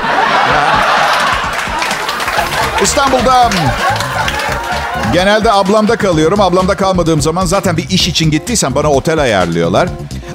İstanbul'da 2.82 3.50
genelde 5.14 5.52
ablamda 5.52 5.96
kalıyorum. 5.96 6.42
Ablamda 6.42 6.76
kalmadığım 6.76 7.22
zaman 7.22 7.46
zaten 7.46 7.78
bir 7.78 7.90
iş 7.90 8.08
için 8.08 8.32
gittiysem 8.32 8.76
bana 8.76 8.92
otel 8.92 9.20
ayarlıyorlar. 9.20 9.90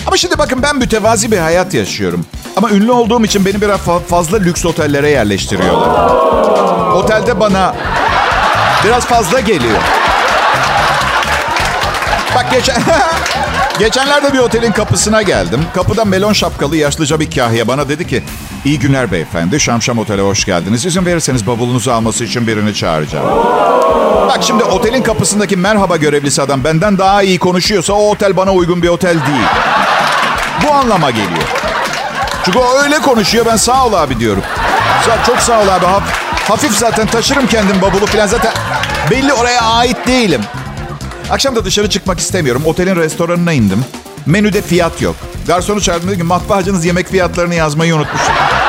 Ama 0.07 0.17
şimdi 0.17 0.39
bakın 0.39 0.63
ben 0.63 0.77
mütevazi 0.77 1.33
bir 1.33 1.39
hayat 1.39 1.75
yaşıyorum. 1.75 2.27
Ama 2.57 2.71
ünlü 2.71 2.91
olduğum 2.93 3.25
için 3.25 3.45
beni 3.45 3.61
biraz 3.61 3.81
fa- 3.81 4.03
fazla 4.05 4.39
lüks 4.39 4.67
otellere 4.67 5.11
yerleştiriyorlar. 5.11 6.11
Otelde 6.95 7.41
bana 7.41 7.75
biraz 8.85 9.07
fazla 9.07 9.41
geliyor. 9.41 9.81
Bak 12.35 12.51
geçen 12.51 12.77
Geçenlerde 13.79 14.33
bir 14.33 14.39
otelin 14.39 14.73
kapısına 14.73 15.23
geldim. 15.23 15.67
Kapıda 15.75 16.05
melon 16.05 16.33
şapkalı 16.33 16.77
yaşlıca 16.77 17.21
bir 17.21 17.31
kahya 17.31 17.69
bana 17.69 17.89
dedi 17.89 18.07
ki... 18.07 18.23
İyi 18.65 18.79
günler 18.79 19.13
beyefendi. 19.13 19.61
Şamşam 19.61 19.99
Otel'e 19.99 20.23
hoş 20.23 20.45
geldiniz. 20.45 20.87
İzin 20.87 21.07
verirseniz 21.07 21.47
bavulunuzu 21.47 21.91
alması 21.91 22.25
için 22.25 22.47
birini 22.47 22.75
çağıracağım. 22.75 23.27
Bak 24.29 24.39
şimdi 24.41 24.65
otelin 24.65 25.03
kapısındaki 25.03 25.57
merhaba 25.57 25.97
görevlisi 25.97 26.43
adam 26.43 26.65
benden 26.65 26.99
daha 26.99 27.23
iyi 27.23 27.39
konuşuyorsa 27.39 27.93
o 27.93 28.11
otel 28.11 28.37
bana 28.37 28.53
uygun 28.53 28.83
bir 28.83 28.89
otel 28.89 29.15
değil. 29.15 29.49
Bu 30.67 30.73
anlama 30.73 31.11
geliyor. 31.11 31.49
Çünkü 32.45 32.59
o 32.59 32.83
öyle 32.83 32.99
konuşuyor 32.99 33.47
ben 33.47 33.57
sağ 33.57 33.87
ol 33.87 33.93
abi 33.93 34.21
diyorum. 34.21 34.43
Çok 35.27 35.39
sağ 35.39 35.61
ol 35.61 35.69
abi. 35.69 35.87
Hafif 36.49 36.73
zaten 36.73 37.07
taşırım 37.07 37.47
kendim 37.47 37.83
bavulu 37.83 38.07
falan 38.07 38.27
zaten. 38.27 38.53
Belli 39.11 39.33
oraya 39.33 39.61
ait 39.61 40.07
değilim. 40.07 40.41
Akşam 41.31 41.57
da 41.57 41.65
dışarı 41.65 41.91
çıkmak 41.91 42.19
istemiyorum. 42.19 42.63
Otelin 42.65 42.97
restoranına 42.97 43.53
indim. 43.53 43.85
Menüde 44.27 44.63
fiyat 44.63 45.03
yok. 45.03 45.17
Garsonu 45.47 45.81
çağırdım 45.81 46.09
dedi 46.09 46.17
ki 46.19 46.23
matbaacınız 46.23 46.85
yemek 46.85 47.09
fiyatlarını 47.09 47.55
yazmayı 47.55 47.95
unutmuş. 47.95 48.23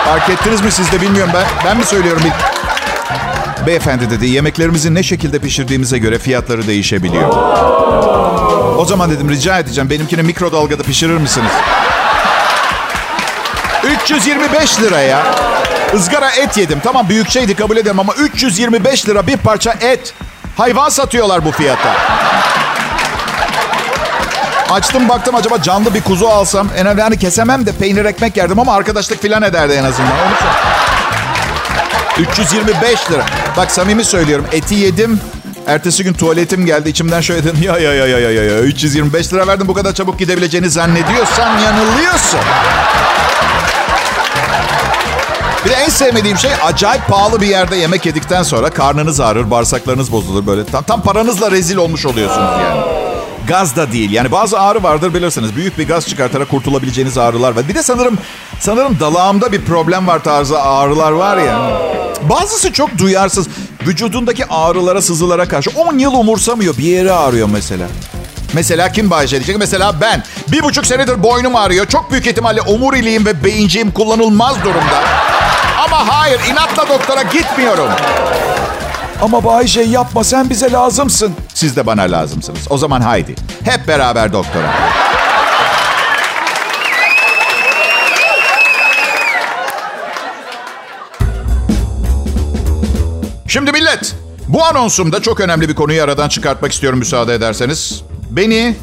Fark 0.05 0.29
ettiniz 0.29 0.61
mi 0.61 0.71
siz 0.71 0.91
de 0.91 1.01
bilmiyorum 1.01 1.31
ben. 1.35 1.45
Ben 1.65 1.77
mi 1.77 1.85
söylüyorum? 1.85 2.21
Beyefendi 3.67 4.09
dedi 4.09 4.27
yemeklerimizi 4.29 4.93
ne 4.93 5.03
şekilde 5.03 5.39
pişirdiğimize 5.39 5.97
göre 5.97 6.19
fiyatları 6.19 6.67
değişebiliyor. 6.67 7.29
O 8.77 8.85
zaman 8.85 9.11
dedim 9.11 9.29
rica 9.29 9.59
edeceğim 9.59 9.89
benimkini 9.89 10.23
mikrodalgada 10.23 10.83
pişirir 10.83 11.17
misiniz? 11.17 11.51
325 14.01 14.81
liraya 14.81 15.23
ızgara 15.93 16.31
et 16.31 16.57
yedim. 16.57 16.79
Tamam 16.83 17.09
büyük 17.09 17.29
şeydi 17.29 17.55
kabul 17.55 17.77
ederim 17.77 17.99
ama 17.99 18.13
325 18.13 19.09
lira 19.09 19.27
bir 19.27 19.37
parça 19.37 19.71
et. 19.71 20.13
Hayvan 20.57 20.89
satıyorlar 20.89 21.45
bu 21.45 21.51
fiyata. 21.51 21.95
Açtım 24.69 25.09
baktım 25.09 25.35
acaba 25.35 25.61
canlı 25.61 25.93
bir 25.93 26.01
kuzu 26.01 26.27
alsam. 26.27 26.69
En 26.77 26.97
yani 26.97 27.19
kesemem 27.19 27.65
de 27.65 27.71
peynir 27.71 28.05
ekmek 28.05 28.37
yerdim 28.37 28.59
ama 28.59 28.73
arkadaşlık 28.73 29.21
filan 29.21 29.43
ederdi 29.43 29.73
en 29.73 29.83
azından. 29.83 30.11
Onu 30.11 30.35
325 32.31 33.11
lira. 33.11 33.25
Bak 33.57 33.71
samimi 33.71 34.05
söylüyorum 34.05 34.45
eti 34.51 34.75
yedim. 34.75 35.19
Ertesi 35.67 36.03
gün 36.03 36.13
tuvaletim 36.13 36.65
geldi. 36.65 36.89
İçimden 36.89 37.21
şöyle 37.21 37.43
dedim. 37.43 37.57
Ya 37.63 37.77
ya 37.77 37.93
ya 37.93 38.07
ya 38.07 38.19
ya 38.19 38.43
ya. 38.43 38.59
325 38.59 39.33
lira 39.33 39.47
verdim 39.47 39.67
bu 39.67 39.73
kadar 39.73 39.93
çabuk 39.93 40.19
gidebileceğini 40.19 40.69
zannediyorsan 40.69 41.59
yanılıyorsun. 41.59 42.39
Bir 45.65 45.69
de 45.69 45.73
en 45.73 45.89
sevmediğim 45.89 46.37
şey 46.37 46.51
acayip 46.63 47.07
pahalı 47.07 47.41
bir 47.41 47.47
yerde 47.47 47.75
yemek 47.75 48.05
yedikten 48.05 48.43
sonra 48.43 48.69
karnınız 48.69 49.19
ağrır, 49.19 49.51
bağırsaklarınız 49.51 50.11
bozulur 50.11 50.47
böyle. 50.47 50.65
Tam, 50.65 50.83
tam 50.83 51.01
paranızla 51.01 51.51
rezil 51.51 51.77
olmuş 51.77 52.05
oluyorsunuz 52.05 52.51
yani. 52.61 52.81
Gaz 53.47 53.75
da 53.75 53.91
değil. 53.91 54.11
Yani 54.11 54.31
bazı 54.31 54.59
ağrı 54.59 54.83
vardır 54.83 55.13
bilirsiniz. 55.13 55.55
Büyük 55.55 55.77
bir 55.77 55.87
gaz 55.87 56.07
çıkartarak 56.07 56.49
kurtulabileceğiniz 56.49 57.17
ağrılar 57.17 57.55
var. 57.55 57.67
Bir 57.69 57.75
de 57.75 57.83
sanırım 57.83 58.17
sanırım 58.59 58.99
dalağımda 58.99 59.51
bir 59.51 59.65
problem 59.65 60.07
var 60.07 60.23
tarzı 60.23 60.61
ağrılar 60.61 61.11
var 61.11 61.37
ya. 61.37 61.81
Bazısı 62.29 62.73
çok 62.73 62.97
duyarsız. 62.97 63.47
Vücudundaki 63.87 64.45
ağrılara, 64.45 65.01
sızılara 65.01 65.47
karşı 65.47 65.69
10 65.75 65.97
yıl 65.97 66.13
umursamıyor. 66.13 66.77
Bir 66.77 66.83
yeri 66.83 67.11
ağrıyor 67.11 67.49
mesela. 67.53 67.87
Mesela 68.53 68.91
kim 68.91 69.09
bahşiş 69.09 69.33
edecek? 69.33 69.57
Mesela 69.59 70.01
ben. 70.01 70.23
Bir 70.47 70.63
buçuk 70.63 70.85
senedir 70.85 71.23
boynum 71.23 71.55
ağrıyor. 71.55 71.85
Çok 71.85 72.11
büyük 72.11 72.27
ihtimalle 72.27 72.61
omuriliğim 72.61 73.25
ve 73.25 73.43
beyinciğim 73.43 73.91
kullanılmaz 73.91 74.63
durumda. 74.63 75.24
Ama 75.85 76.07
hayır 76.07 76.39
inatla 76.51 76.89
doktora 76.89 77.21
gitmiyorum. 77.21 77.89
Ama 79.21 79.43
Bay 79.43 79.67
J 79.67 79.81
yapma 79.81 80.23
sen 80.23 80.49
bize 80.49 80.71
lazımsın. 80.71 81.33
Siz 81.53 81.75
de 81.75 81.85
bana 81.85 82.01
lazımsınız. 82.01 82.59
O 82.69 82.77
zaman 82.77 83.01
haydi. 83.01 83.35
Hep 83.63 83.87
beraber 83.87 84.33
doktora. 84.33 84.73
Şimdi 93.47 93.71
millet, 93.71 94.15
bu 94.47 94.63
anonsumda 94.63 95.21
çok 95.21 95.39
önemli 95.39 95.69
bir 95.69 95.75
konuyu 95.75 96.03
aradan 96.03 96.29
çıkartmak 96.29 96.71
istiyorum 96.71 96.99
müsaade 96.99 97.33
ederseniz. 97.33 98.03
Beni 98.29 98.75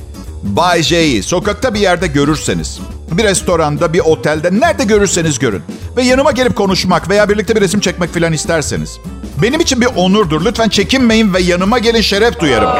Bay 0.43 0.83
J'yi 0.83 1.23
sokakta 1.23 1.75
bir 1.75 1.81
yerde 1.81 2.07
görürseniz, 2.07 2.81
bir 3.11 3.25
restoranda, 3.25 3.93
bir 3.93 4.01
otelde, 4.01 4.61
nerede 4.61 4.85
görürseniz 4.85 5.39
görün 5.39 5.63
ve 5.97 6.03
yanıma 6.03 6.31
gelip 6.31 6.57
konuşmak 6.57 7.09
veya 7.09 7.29
birlikte 7.29 7.57
bir 7.57 7.61
resim 7.61 7.81
çekmek 7.81 8.15
falan 8.15 8.33
isterseniz 8.33 8.99
benim 9.43 9.61
için 9.61 9.81
bir 9.81 9.89
onurdur. 9.97 10.45
Lütfen 10.45 10.69
çekinmeyin 10.69 11.35
ve 11.35 11.41
yanıma 11.41 11.79
gelin 11.79 12.01
şeref 12.01 12.41
duyarım. 12.41 12.71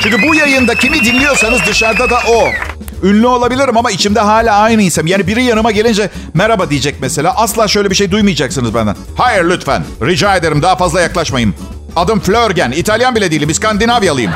Çünkü 0.00 0.28
bu 0.28 0.34
yayında 0.34 0.74
kimi 0.74 1.04
dinliyorsanız 1.04 1.60
dışarıda 1.66 2.10
da 2.10 2.18
o. 2.28 2.48
Ünlü 3.02 3.26
olabilirim 3.26 3.76
ama 3.76 3.90
içimde 3.90 4.20
hala 4.20 4.56
aynıysam. 4.56 5.06
Yani 5.06 5.26
biri 5.26 5.42
yanıma 5.44 5.70
gelince 5.70 6.10
merhaba 6.34 6.70
diyecek 6.70 6.94
mesela. 7.00 7.34
Asla 7.36 7.68
şöyle 7.68 7.90
bir 7.90 7.94
şey 7.94 8.10
duymayacaksınız 8.10 8.74
benden. 8.74 8.96
Hayır 9.16 9.44
lütfen. 9.44 9.84
Rica 10.02 10.36
ederim 10.36 10.62
daha 10.62 10.76
fazla 10.76 11.00
yaklaşmayın. 11.00 11.54
Adım 11.96 12.20
Flörgen. 12.20 12.70
İtalyan 12.70 13.16
bile 13.16 13.30
değilim. 13.30 13.50
İskandinavyalıyım. 13.50 14.32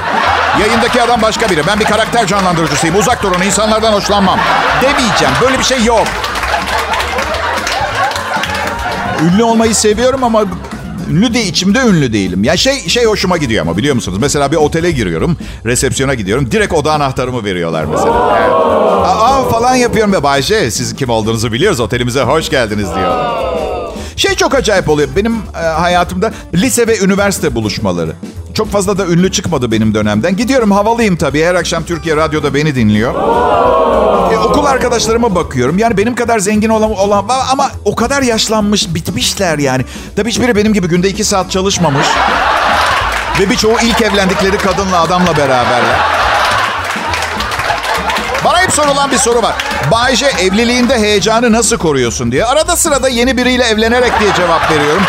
Yayındaki 0.61 1.03
adam 1.03 1.23
başka 1.23 1.51
biri. 1.51 1.67
Ben 1.67 1.81
bir 1.81 1.85
karakter 1.85 2.27
canlandırıcısıyım. 2.27 2.97
Uzak 2.97 3.23
durun. 3.23 3.43
insanlardan 3.43 3.93
hoşlanmam. 3.93 4.39
Demeyeceğim. 4.83 5.35
Böyle 5.43 5.59
bir 5.59 5.65
şey 5.65 5.85
yok. 5.85 6.07
Ünlü 9.25 9.43
olmayı 9.43 9.75
seviyorum 9.75 10.25
ama 10.25 10.45
ünlü 11.11 11.35
de 11.35 11.45
içimde 11.45 11.79
ünlü 11.79 12.13
değilim. 12.13 12.45
Ya 12.45 12.57
şey 12.57 12.89
şey 12.89 13.05
hoşuma 13.05 13.37
gidiyor 13.37 13.63
ama 13.63 13.77
biliyor 13.77 13.95
musunuz? 13.95 14.19
Mesela 14.21 14.53
bir 14.53 14.57
otele 14.57 14.91
giriyorum, 14.91 15.37
resepsiyona 15.65 16.15
gidiyorum. 16.15 16.51
Direkt 16.51 16.73
oda 16.75 16.93
anahtarımı 16.93 17.45
veriyorlar 17.45 17.85
mesela. 17.85 18.37
Evet. 18.41 18.51
Aa 19.07 19.43
falan 19.51 19.75
yapıyorum 19.75 20.13
ve 20.13 20.23
Bayce 20.23 20.71
siz 20.71 20.95
kim 20.97 21.09
olduğunuzu 21.11 21.53
biliyoruz. 21.53 21.81
Otelimize 21.81 22.23
hoş 22.23 22.51
geldiniz 22.51 22.87
diyorlar. 22.95 23.56
Şey 24.17 24.35
çok 24.35 24.55
acayip 24.55 24.89
oluyor. 24.89 25.09
Benim 25.17 25.35
e, 25.35 25.67
hayatımda 25.67 26.33
lise 26.55 26.87
ve 26.87 26.99
üniversite 26.99 27.55
buluşmaları. 27.55 28.13
Çok 28.55 28.73
fazla 28.73 28.99
da 28.99 29.07
ünlü 29.07 29.33
çıkmadı 29.33 29.71
benim 29.71 29.95
dönemden. 29.95 30.37
Gidiyorum 30.37 30.71
havalıyım 30.71 31.17
tabii. 31.17 31.45
Her 31.45 31.55
akşam 31.55 31.85
Türkiye 31.85 32.17
Radyo'da 32.17 32.55
beni 32.55 32.75
dinliyor. 32.75 33.15
E, 34.33 34.39
okul 34.39 34.65
arkadaşlarıma 34.65 35.35
bakıyorum. 35.35 35.79
Yani 35.79 35.97
benim 35.97 36.15
kadar 36.15 36.39
zengin 36.39 36.69
olan, 36.69 36.97
olan 36.97 37.25
ama 37.51 37.71
o 37.85 37.95
kadar 37.95 38.23
yaşlanmış, 38.23 38.95
bitmişler 38.95 39.59
yani. 39.59 39.85
Tabii 40.17 40.31
hiçbiri 40.31 40.57
benim 40.57 40.73
gibi 40.73 40.89
günde 40.89 41.09
iki 41.09 41.25
saat 41.25 41.51
çalışmamış. 41.51 42.07
Ve 43.41 43.51
birçoğu 43.51 43.77
ilk 43.83 44.03
evlendikleri 44.03 44.57
kadınla, 44.57 45.01
adamla 45.01 45.37
beraberler. 45.37 46.16
Bana 48.47 48.59
hep 48.63 48.73
sorulan 48.73 49.11
bir 49.11 49.19
soru 49.19 49.43
var. 49.43 49.55
Bayce 49.91 50.27
evliliğinde 50.27 50.99
heyecanı 50.99 51.53
nasıl 51.53 51.79
koruyorsun 51.79 52.33
diye. 52.33 52.45
Arada 52.45 52.77
sırada 52.77 53.09
yeni 53.09 53.37
biriyle 53.37 53.65
evlenerek 53.65 54.21
diye 54.21 54.35
cevap 54.35 54.71
veriyorum. 54.71 55.03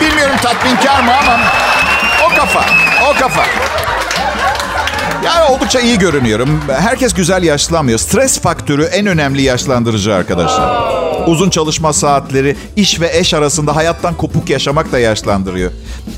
Bilmiyorum 0.00 0.36
tatminkar 0.42 1.00
mı 1.02 1.12
ama 1.22 1.40
o 2.26 2.36
kafa, 2.36 2.64
o 3.10 3.20
kafa. 3.20 3.44
Yani 5.24 5.44
oldukça 5.44 5.80
iyi 5.80 5.98
görünüyorum. 5.98 6.60
Herkes 6.80 7.14
güzel 7.14 7.42
yaşlanmıyor. 7.42 7.98
Stres 7.98 8.40
faktörü 8.40 8.84
en 8.84 9.06
önemli 9.06 9.42
yaşlandırıcı 9.42 10.14
arkadaşlar. 10.14 11.03
Uzun 11.26 11.50
çalışma 11.50 11.92
saatleri, 11.92 12.56
iş 12.76 13.00
ve 13.00 13.10
eş 13.18 13.34
arasında 13.34 13.76
hayattan 13.76 14.14
kopuk 14.14 14.50
yaşamak 14.50 14.92
da 14.92 14.98
yaşlandırıyor. 14.98 15.70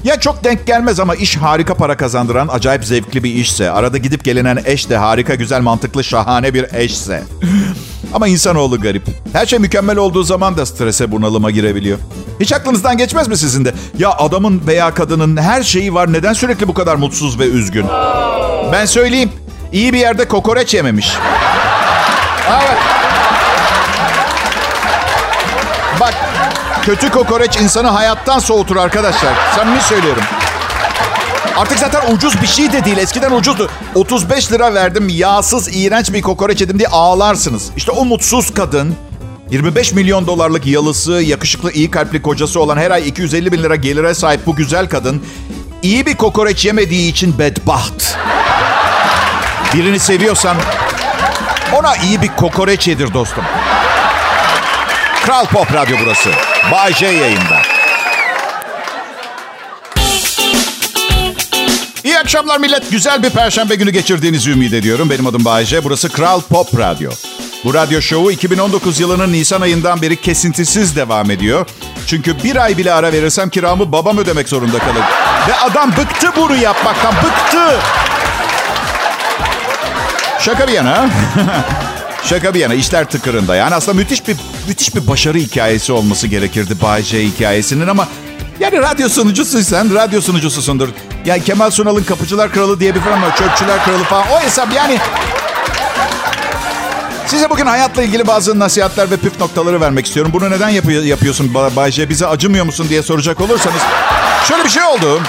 Ya 0.04 0.20
çok 0.20 0.44
denk 0.44 0.66
gelmez 0.66 1.00
ama 1.00 1.14
iş 1.14 1.36
harika 1.36 1.74
para 1.74 1.96
kazandıran 1.96 2.48
acayip 2.52 2.84
zevkli 2.84 3.24
bir 3.24 3.34
işse, 3.34 3.70
arada 3.70 3.98
gidip 3.98 4.24
gelinen 4.24 4.62
eş 4.64 4.90
de 4.90 4.96
harika, 4.96 5.34
güzel, 5.34 5.60
mantıklı, 5.60 6.04
şahane 6.04 6.54
bir 6.54 6.66
eşse. 6.74 7.22
Ama 8.14 8.28
insanoğlu 8.28 8.80
garip. 8.80 9.02
Her 9.32 9.46
şey 9.46 9.58
mükemmel 9.58 9.96
olduğu 9.96 10.22
zaman 10.22 10.56
da 10.56 10.66
strese 10.66 11.12
bunalıma 11.12 11.50
girebiliyor. 11.50 11.98
Hiç 12.40 12.52
aklınızdan 12.52 12.96
geçmez 12.96 13.28
mi 13.28 13.36
sizin 13.36 13.64
de? 13.64 13.74
Ya 13.98 14.10
adamın 14.12 14.62
veya 14.66 14.94
kadının 14.94 15.36
her 15.36 15.62
şeyi 15.62 15.94
var 15.94 16.12
neden 16.12 16.32
sürekli 16.32 16.68
bu 16.68 16.74
kadar 16.74 16.96
mutsuz 16.96 17.38
ve 17.38 17.44
üzgün? 17.44 17.86
Ben 18.72 18.84
söyleyeyim. 18.84 19.32
İyi 19.72 19.92
bir 19.92 19.98
yerde 19.98 20.28
kokoreç 20.28 20.74
yememiş. 20.74 21.12
Evet. 22.50 23.05
Kötü 26.87 27.11
kokoreç 27.11 27.57
insanı 27.57 27.88
hayattan 27.88 28.38
soğutur 28.38 28.77
arkadaşlar. 28.77 29.35
Samimi 29.57 29.81
söylüyorum. 29.81 30.22
Artık 31.57 31.79
zaten 31.79 32.14
ucuz 32.14 32.42
bir 32.42 32.46
şey 32.46 32.72
de 32.72 32.85
değil. 32.85 32.99
Eskiden 32.99 33.31
ucuzdu. 33.31 33.70
35 33.94 34.53
lira 34.53 34.75
verdim 34.75 35.09
yağsız 35.09 35.77
iğrenç 35.77 36.12
bir 36.12 36.22
kokoreç 36.22 36.61
yedim 36.61 36.79
diye 36.79 36.88
ağlarsınız. 36.88 37.70
İşte 37.77 37.92
o 37.92 38.05
mutsuz 38.05 38.55
kadın 38.55 38.94
25 39.51 39.92
milyon 39.92 40.27
dolarlık 40.27 40.66
yalısı, 40.66 41.12
yakışıklı 41.12 41.72
iyi 41.72 41.90
kalpli 41.90 42.22
kocası 42.22 42.61
olan 42.61 42.77
her 42.77 42.90
ay 42.90 43.09
250 43.09 43.53
bin 43.53 43.62
lira 43.62 43.77
gelire 43.77 44.14
sahip 44.14 44.46
bu 44.46 44.57
güzel 44.57 44.88
kadın 44.88 45.22
iyi 45.83 46.07
bir 46.07 46.16
kokoreç 46.16 46.64
yemediği 46.64 47.11
için 47.11 47.38
bedbaht. 47.38 48.16
Birini 49.75 49.99
seviyorsan 49.99 50.57
ona 51.72 51.96
iyi 51.96 52.22
bir 52.22 52.29
kokoreç 52.29 52.88
yedir 52.88 53.14
dostum. 53.14 53.44
Kral 55.26 55.46
Pop 55.46 55.74
Radyo 55.74 55.96
burası. 56.04 56.30
Bay 56.72 56.92
J 56.94 57.06
yayında. 57.06 57.62
akşamlar 62.20 62.58
millet. 62.60 62.90
Güzel 62.90 63.22
bir 63.22 63.30
perşembe 63.30 63.74
günü 63.74 63.90
geçirdiğinizi 63.90 64.50
ümit 64.50 64.72
ediyorum. 64.72 65.10
Benim 65.10 65.26
adım 65.26 65.44
Bayece. 65.44 65.84
Burası 65.84 66.08
Kral 66.08 66.40
Pop 66.40 66.78
Radyo. 66.78 67.10
Bu 67.64 67.74
radyo 67.74 68.00
şovu 68.00 68.30
2019 68.32 69.00
yılının 69.00 69.32
Nisan 69.32 69.60
ayından 69.60 70.02
beri 70.02 70.20
kesintisiz 70.20 70.96
devam 70.96 71.30
ediyor. 71.30 71.66
Çünkü 72.06 72.42
bir 72.44 72.56
ay 72.56 72.78
bile 72.78 72.92
ara 72.92 73.12
verirsem 73.12 73.50
kiramı 73.50 73.92
babam 73.92 74.18
ödemek 74.18 74.48
zorunda 74.48 74.78
kalır. 74.78 75.02
Ve 75.48 75.54
adam 75.54 75.92
bıktı 75.92 76.30
bunu 76.36 76.56
yapmaktan, 76.56 77.14
bıktı. 77.14 77.78
Şaka 80.40 80.68
bir 80.68 80.72
yana. 80.72 81.08
Şaka 82.28 82.54
bir 82.54 82.60
yana 82.60 82.74
işler 82.74 83.10
tıkırında. 83.10 83.56
Yani 83.56 83.74
aslında 83.74 83.98
müthiş 83.98 84.28
bir 84.28 84.36
müthiş 84.68 84.94
bir 84.94 85.06
başarı 85.06 85.38
hikayesi 85.38 85.92
olması 85.92 86.26
gerekirdi 86.26 86.74
Bayce 86.82 87.22
hikayesinin 87.24 87.86
ama 87.86 88.08
yani 88.60 88.78
radyo 88.78 89.08
sunucusuysan 89.08 89.94
radyo 89.94 90.20
sunucususundur. 90.20 90.88
Yani 91.24 91.44
Kemal 91.44 91.70
Sunal'ın 91.70 92.02
Kapıcılar 92.02 92.52
Kralı 92.52 92.80
diye 92.80 92.94
bir 92.94 93.00
film 93.00 93.22
var. 93.22 93.36
Çöpçüler 93.36 93.84
Kralı 93.84 94.04
falan. 94.04 94.26
O 94.28 94.40
hesap 94.40 94.74
yani 94.74 94.98
Size 97.26 97.50
bugün 97.50 97.66
hayatla 97.66 98.02
ilgili 98.02 98.26
bazı 98.26 98.58
nasihatler 98.58 99.10
ve 99.10 99.16
püf 99.16 99.40
noktaları 99.40 99.80
vermek 99.80 100.06
istiyorum. 100.06 100.32
Bunu 100.34 100.50
neden 100.50 100.68
yapıyor, 100.68 101.02
yapıyorsun 101.02 101.54
Bayce? 101.54 102.08
Bize 102.08 102.26
acımıyor 102.26 102.64
musun 102.64 102.86
diye 102.88 103.02
soracak 103.02 103.40
olursanız. 103.40 103.80
Şöyle 104.48 104.64
bir 104.64 104.68
şey 104.68 104.82
oldu. 104.82 105.20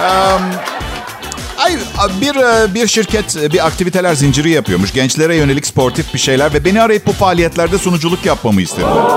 Um, 0.00 0.42
ay 1.64 1.78
bir 2.20 2.34
bir 2.74 2.86
şirket 2.86 3.52
bir 3.52 3.66
aktiviteler 3.66 4.14
zinciri 4.14 4.50
yapıyormuş. 4.50 4.92
Gençlere 4.92 5.36
yönelik 5.36 5.66
sportif 5.66 6.14
bir 6.14 6.18
şeyler 6.18 6.54
ve 6.54 6.64
beni 6.64 6.82
arayıp 6.82 7.06
bu 7.06 7.12
faaliyetlerde 7.12 7.78
sunuculuk 7.78 8.26
yapmamı 8.26 8.62
istediler. 8.62 9.08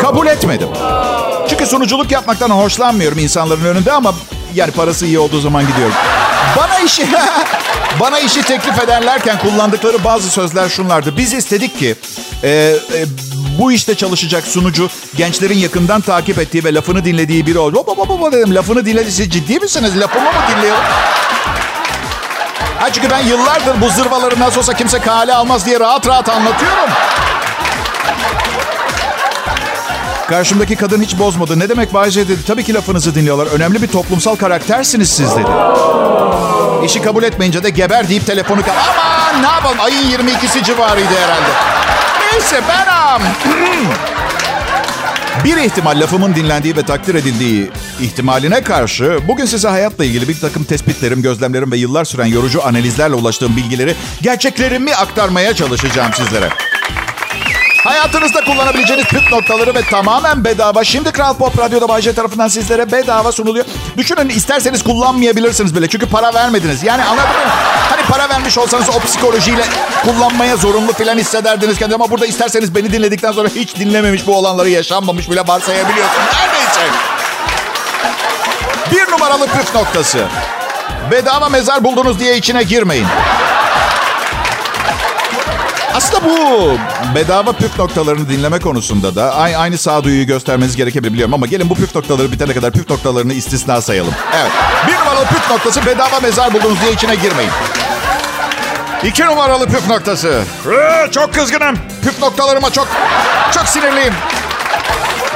Kabul 0.00 0.26
etmedim. 0.26 0.68
Çünkü 1.48 1.66
sunuculuk 1.66 2.10
yapmaktan 2.10 2.50
hoşlanmıyorum 2.50 3.18
insanların 3.18 3.64
önünde 3.64 3.92
ama 3.92 4.14
yani 4.54 4.70
parası 4.70 5.06
iyi 5.06 5.18
olduğu 5.18 5.40
zaman 5.40 5.66
gidiyorum. 5.66 5.94
Bana 6.56 6.78
işi 6.78 7.06
bana 8.00 8.18
işi 8.18 8.42
teklif 8.42 8.82
ederlerken 8.82 9.38
kullandıkları 9.38 10.04
bazı 10.04 10.30
sözler 10.30 10.68
şunlardı. 10.68 11.16
Biz 11.16 11.32
istedik 11.32 11.78
ki 11.78 11.94
e, 12.42 12.48
e, 12.48 13.04
bu 13.60 13.72
işte 13.72 13.94
çalışacak 13.94 14.46
sunucu 14.46 14.88
gençlerin 15.16 15.58
yakından 15.58 16.00
takip 16.00 16.38
ettiği 16.38 16.64
ve 16.64 16.74
lafını 16.74 17.04
dinlediği 17.04 17.46
biri 17.46 17.58
oldu. 17.58 17.84
Baba 17.86 18.08
baba 18.08 18.32
dedim 18.32 18.54
lafını 18.54 18.86
dinledi. 18.86 19.12
Siz 19.12 19.30
ciddi 19.30 19.60
misiniz? 19.60 20.00
Lafımı 20.00 20.24
mı 20.24 20.40
dinliyorum? 20.56 20.82
Ha 22.78 22.92
çünkü 22.92 23.10
ben 23.10 23.18
yıllardır 23.18 23.80
bu 23.80 23.88
zırvaları 23.88 24.40
nasıl 24.40 24.58
olsa 24.58 24.74
kimse 24.74 24.98
kale 24.98 25.34
almaz 25.34 25.66
diye 25.66 25.80
rahat 25.80 26.06
rahat 26.06 26.28
anlatıyorum. 26.28 26.90
Karşımdaki 30.28 30.76
kadın 30.76 31.02
hiç 31.02 31.18
bozmadı. 31.18 31.58
Ne 31.58 31.68
demek 31.68 31.94
Bayce 31.94 32.28
dedi. 32.28 32.44
Tabii 32.46 32.64
ki 32.64 32.74
lafınızı 32.74 33.14
dinliyorlar. 33.14 33.46
Önemli 33.46 33.82
bir 33.82 33.88
toplumsal 33.88 34.36
karaktersiniz 34.36 35.10
siz 35.10 35.30
dedi. 35.36 35.50
İşi 36.84 37.02
kabul 37.02 37.22
etmeyince 37.22 37.62
de 37.62 37.70
geber 37.70 38.08
deyip 38.08 38.26
telefonu... 38.26 38.60
Aman 38.90 39.42
ne 39.42 39.48
yapalım 39.48 39.80
ayın 39.80 40.10
22'si 40.10 40.64
civarıydı 40.64 41.14
herhalde. 41.14 41.79
Neyse 42.32 42.60
Benam. 42.68 43.22
bir 45.44 45.56
ihtimal 45.56 46.00
lafımın 46.00 46.34
dinlendiği 46.34 46.76
ve 46.76 46.82
takdir 46.82 47.14
edildiği 47.14 47.70
ihtimaline 48.00 48.62
karşı 48.62 49.18
bugün 49.28 49.44
size 49.44 49.68
hayatla 49.68 50.04
ilgili 50.04 50.28
bir 50.28 50.40
takım 50.40 50.64
tespitlerim, 50.64 51.22
gözlemlerim 51.22 51.72
ve 51.72 51.76
yıllar 51.76 52.04
süren 52.04 52.26
yorucu 52.26 52.66
analizlerle 52.66 53.14
ulaştığım 53.14 53.56
bilgileri, 53.56 53.94
gerçeklerimi 54.22 54.94
aktarmaya 54.94 55.54
çalışacağım 55.54 56.12
sizlere. 56.14 56.48
Hayatınızda 57.84 58.44
kullanabileceğiniz 58.44 59.06
püf 59.06 59.32
noktaları 59.32 59.74
ve 59.74 59.82
tamamen 59.82 60.44
bedava. 60.44 60.84
Şimdi 60.84 61.12
Kral 61.12 61.34
Pop 61.34 61.58
Radyo'da 61.58 61.88
Bayce 61.88 62.14
tarafından 62.14 62.48
sizlere 62.48 62.92
bedava 62.92 63.32
sunuluyor. 63.32 63.64
Düşünün 63.96 64.28
isterseniz 64.28 64.84
kullanmayabilirsiniz 64.84 65.76
bile. 65.76 65.88
Çünkü 65.88 66.06
para 66.06 66.34
vermediniz. 66.34 66.84
Yani 66.84 67.04
anladın 67.04 67.28
mı? 67.28 67.52
Hani 67.90 68.02
para 68.02 68.28
vermiş 68.28 68.58
olsanız 68.58 68.88
o 68.88 69.00
psikolojiyle 69.00 69.64
kullanmaya 70.04 70.56
zorunlu 70.56 70.92
falan 70.92 71.18
hissederdiniz 71.18 71.78
kendinizi. 71.78 71.94
Ama 71.94 72.10
burada 72.10 72.26
isterseniz 72.26 72.74
beni 72.74 72.92
dinledikten 72.92 73.32
sonra 73.32 73.48
hiç 73.48 73.76
dinlememiş 73.76 74.26
bu 74.26 74.36
olanları 74.36 74.68
yaşanmamış 74.68 75.30
bile 75.30 75.40
varsayabiliyorsunuz. 75.46 76.26
Neredeyse. 76.34 76.80
Bir 78.92 79.12
numaralı 79.12 79.46
püf 79.46 79.74
noktası. 79.74 80.26
Bedava 81.10 81.48
mezar 81.48 81.84
buldunuz 81.84 82.18
diye 82.18 82.36
içine 82.36 82.62
girmeyin. 82.62 83.06
Aslında 85.94 86.24
bu 86.24 86.72
bedava 87.14 87.52
püf 87.52 87.78
noktalarını 87.78 88.28
dinleme 88.28 88.58
konusunda 88.58 89.14
da 89.14 89.34
aynı 89.36 89.78
sağduyuyu 89.78 90.26
göstermeniz 90.26 90.76
gerekebilir 90.76 91.12
biliyorum 91.12 91.34
ama 91.34 91.46
gelin 91.46 91.70
bu 91.70 91.74
püf 91.74 91.94
noktaları 91.94 92.32
bitene 92.32 92.52
kadar 92.54 92.72
püf 92.72 92.90
noktalarını 92.90 93.32
istisna 93.32 93.80
sayalım. 93.80 94.14
Evet. 94.36 94.50
Bir 94.88 94.92
numaralı 94.94 95.26
püf 95.26 95.50
noktası 95.50 95.86
bedava 95.86 96.20
mezar 96.20 96.52
buldunuz 96.52 96.80
diye 96.80 96.92
içine 96.92 97.14
girmeyin. 97.14 97.50
İki 99.04 99.26
numaralı 99.26 99.66
püf 99.66 99.88
noktası. 99.88 100.42
Ee, 100.66 101.10
çok 101.12 101.34
kızgınım. 101.34 101.76
Püf 102.02 102.20
noktalarıma 102.20 102.70
çok 102.70 102.88
çok 103.54 103.68
sinirliyim. 103.68 104.14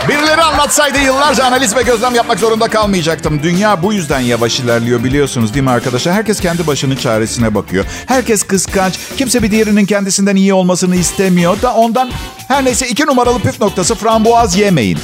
Birileri 0.09 0.43
anlatsaydı 0.43 0.99
yıllarca 0.99 1.45
analiz 1.45 1.77
ve 1.77 1.83
gözlem 1.83 2.15
yapmak 2.15 2.39
zorunda 2.39 2.69
kalmayacaktım. 2.69 3.43
Dünya 3.43 3.83
bu 3.83 3.93
yüzden 3.93 4.21
yavaş 4.21 4.61
ilerliyor 4.61 5.05
biliyorsunuz 5.05 5.55
değil 5.55 5.65
mi 5.65 5.71
arkadaşlar? 5.71 6.15
Herkes 6.15 6.41
kendi 6.41 6.67
başının 6.67 6.97
çaresine 6.97 7.55
bakıyor. 7.55 7.85
Herkes 8.07 8.43
kıskanç. 8.43 8.99
Kimse 9.17 9.43
bir 9.43 9.51
diğerinin 9.51 9.87
kendisinden 9.87 10.37
iyi 10.37 10.55
olmasını 10.55 10.97
istemiyor 10.97 11.63
da 11.63 11.75
ondan... 11.75 12.11
Her 12.49 12.65
neyse 12.65 12.89
iki 12.89 13.07
numaralı 13.07 13.39
püf 13.39 13.61
noktası 13.61 13.95
frambuaz 13.95 14.57
yemeyin. 14.57 14.99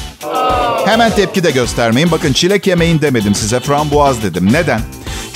Hemen 0.87 1.11
tepki 1.11 1.45
de 1.45 1.51
göstermeyin. 1.51 2.11
Bakın 2.11 2.33
çilek 2.33 2.67
yemeyin 2.67 3.01
demedim 3.01 3.35
size 3.35 3.61
frambuaz 3.61 4.23
dedim. 4.23 4.53
Neden? 4.53 4.81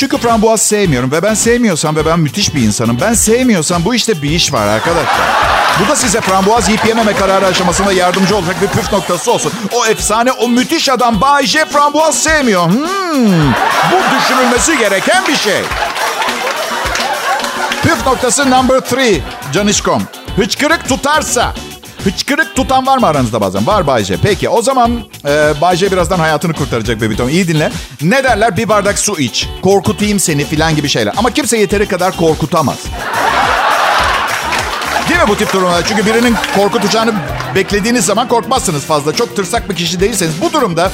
Çünkü 0.04 0.18
frambuaz 0.18 0.62
sevmiyorum 0.62 1.12
ve 1.12 1.22
ben 1.22 1.34
sevmiyorsam 1.34 1.96
ve 1.96 2.06
ben 2.06 2.20
müthiş 2.20 2.54
bir 2.54 2.62
insanım. 2.62 2.98
Ben 3.00 3.14
sevmiyorsam 3.14 3.84
bu 3.84 3.94
işte 3.94 4.22
bir 4.22 4.30
iş 4.30 4.52
var 4.52 4.66
arkadaşlar. 4.66 5.26
Bu 5.80 5.88
da 5.88 5.96
size 5.96 6.20
frambuaz 6.20 6.68
yiyip 6.68 6.86
yememe 6.86 7.14
kararı 7.14 7.46
aşamasında 7.46 7.92
yardımcı 7.92 8.36
olacak 8.36 8.56
bir 8.62 8.66
püf 8.66 8.92
noktası 8.92 9.32
olsun. 9.32 9.52
O 9.72 9.86
efsane, 9.86 10.32
o 10.32 10.48
müthiş 10.48 10.88
adam 10.88 11.20
Bay 11.20 11.46
J 11.46 11.64
frambuaz 11.64 12.22
sevmiyor. 12.22 12.66
Hmm, 12.66 13.52
bu 13.92 14.18
düşünülmesi 14.18 14.78
gereken 14.78 15.22
bir 15.28 15.36
şey. 15.36 15.62
Püf 17.82 18.06
noktası 18.06 18.50
number 18.50 18.80
three. 18.80 19.20
Canişkom. 19.52 20.02
Hıçkırık 20.36 20.88
tutarsa 20.88 21.54
Hıçkırık 22.04 22.56
tutan 22.56 22.86
var 22.86 22.98
mı 22.98 23.06
aranızda 23.06 23.40
bazen? 23.40 23.66
Var 23.66 23.86
Bayce. 23.86 24.16
Peki 24.22 24.48
o 24.48 24.62
zaman 24.62 25.00
e, 25.26 25.52
Bayce 25.60 25.92
birazdan 25.92 26.18
hayatını 26.18 26.52
kurtaracak 26.52 27.00
bebitom. 27.00 27.28
İyi 27.28 27.48
dinle. 27.48 27.72
Ne 28.02 28.24
derler? 28.24 28.56
Bir 28.56 28.68
bardak 28.68 28.98
su 28.98 29.18
iç. 29.18 29.48
Korkutayım 29.62 30.20
seni 30.20 30.44
filan 30.44 30.76
gibi 30.76 30.88
şeyler. 30.88 31.14
Ama 31.16 31.30
kimse 31.30 31.58
yeteri 31.58 31.88
kadar 31.88 32.16
korkutamaz. 32.16 32.78
Değil 35.08 35.20
mi 35.20 35.28
bu 35.28 35.36
tip 35.36 35.52
durumlar? 35.52 35.84
Çünkü 35.88 36.06
birinin 36.06 36.34
korkutacağını 36.56 37.12
beklediğiniz 37.54 38.04
zaman 38.04 38.28
korkmazsınız 38.28 38.84
fazla. 38.84 39.12
Çok 39.12 39.36
tırsak 39.36 39.70
bir 39.70 39.74
kişi 39.76 40.00
değilseniz. 40.00 40.40
Bu 40.42 40.52
durumda 40.52 40.92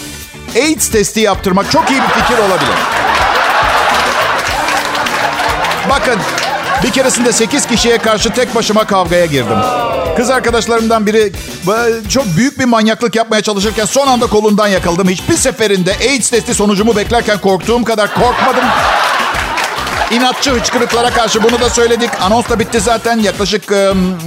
AIDS 0.57 0.89
testi 0.89 1.21
yaptırmak 1.21 1.71
çok 1.71 1.91
iyi 1.91 2.01
bir 2.03 2.09
fikir 2.23 2.39
olabilir. 2.39 2.75
Bakın 5.91 6.21
bir 6.83 6.91
keresinde 6.91 7.33
8 7.33 7.67
kişiye 7.67 7.99
karşı 7.99 8.31
tek 8.31 8.55
başıma 8.55 8.85
kavgaya 8.85 9.27
girdim. 9.27 9.59
Kız 10.21 10.31
arkadaşlarımdan 10.31 11.07
biri 11.07 11.33
çok 12.09 12.25
büyük 12.37 12.59
bir 12.59 12.65
manyaklık 12.65 13.17
yapmaya 13.17 13.43
çalışırken 13.43 13.85
son 13.85 14.07
anda 14.07 14.27
kolundan 14.27 14.69
yakaladım. 14.69 15.09
Hiçbir 15.09 15.37
seferinde 15.37 15.97
AIDS 16.01 16.31
testi 16.31 16.55
sonucumu 16.55 16.97
beklerken 16.97 17.39
korktuğum 17.39 17.85
kadar 17.85 18.15
korkmadım. 18.15 18.65
İnatçı 20.11 20.51
hıçkırıklara 20.51 21.11
karşı 21.11 21.43
bunu 21.43 21.61
da 21.61 21.71
söyledik. 21.71 22.11
Anons 22.21 22.49
da 22.49 22.59
bitti 22.59 22.81
zaten. 22.81 23.19
Yaklaşık 23.19 23.63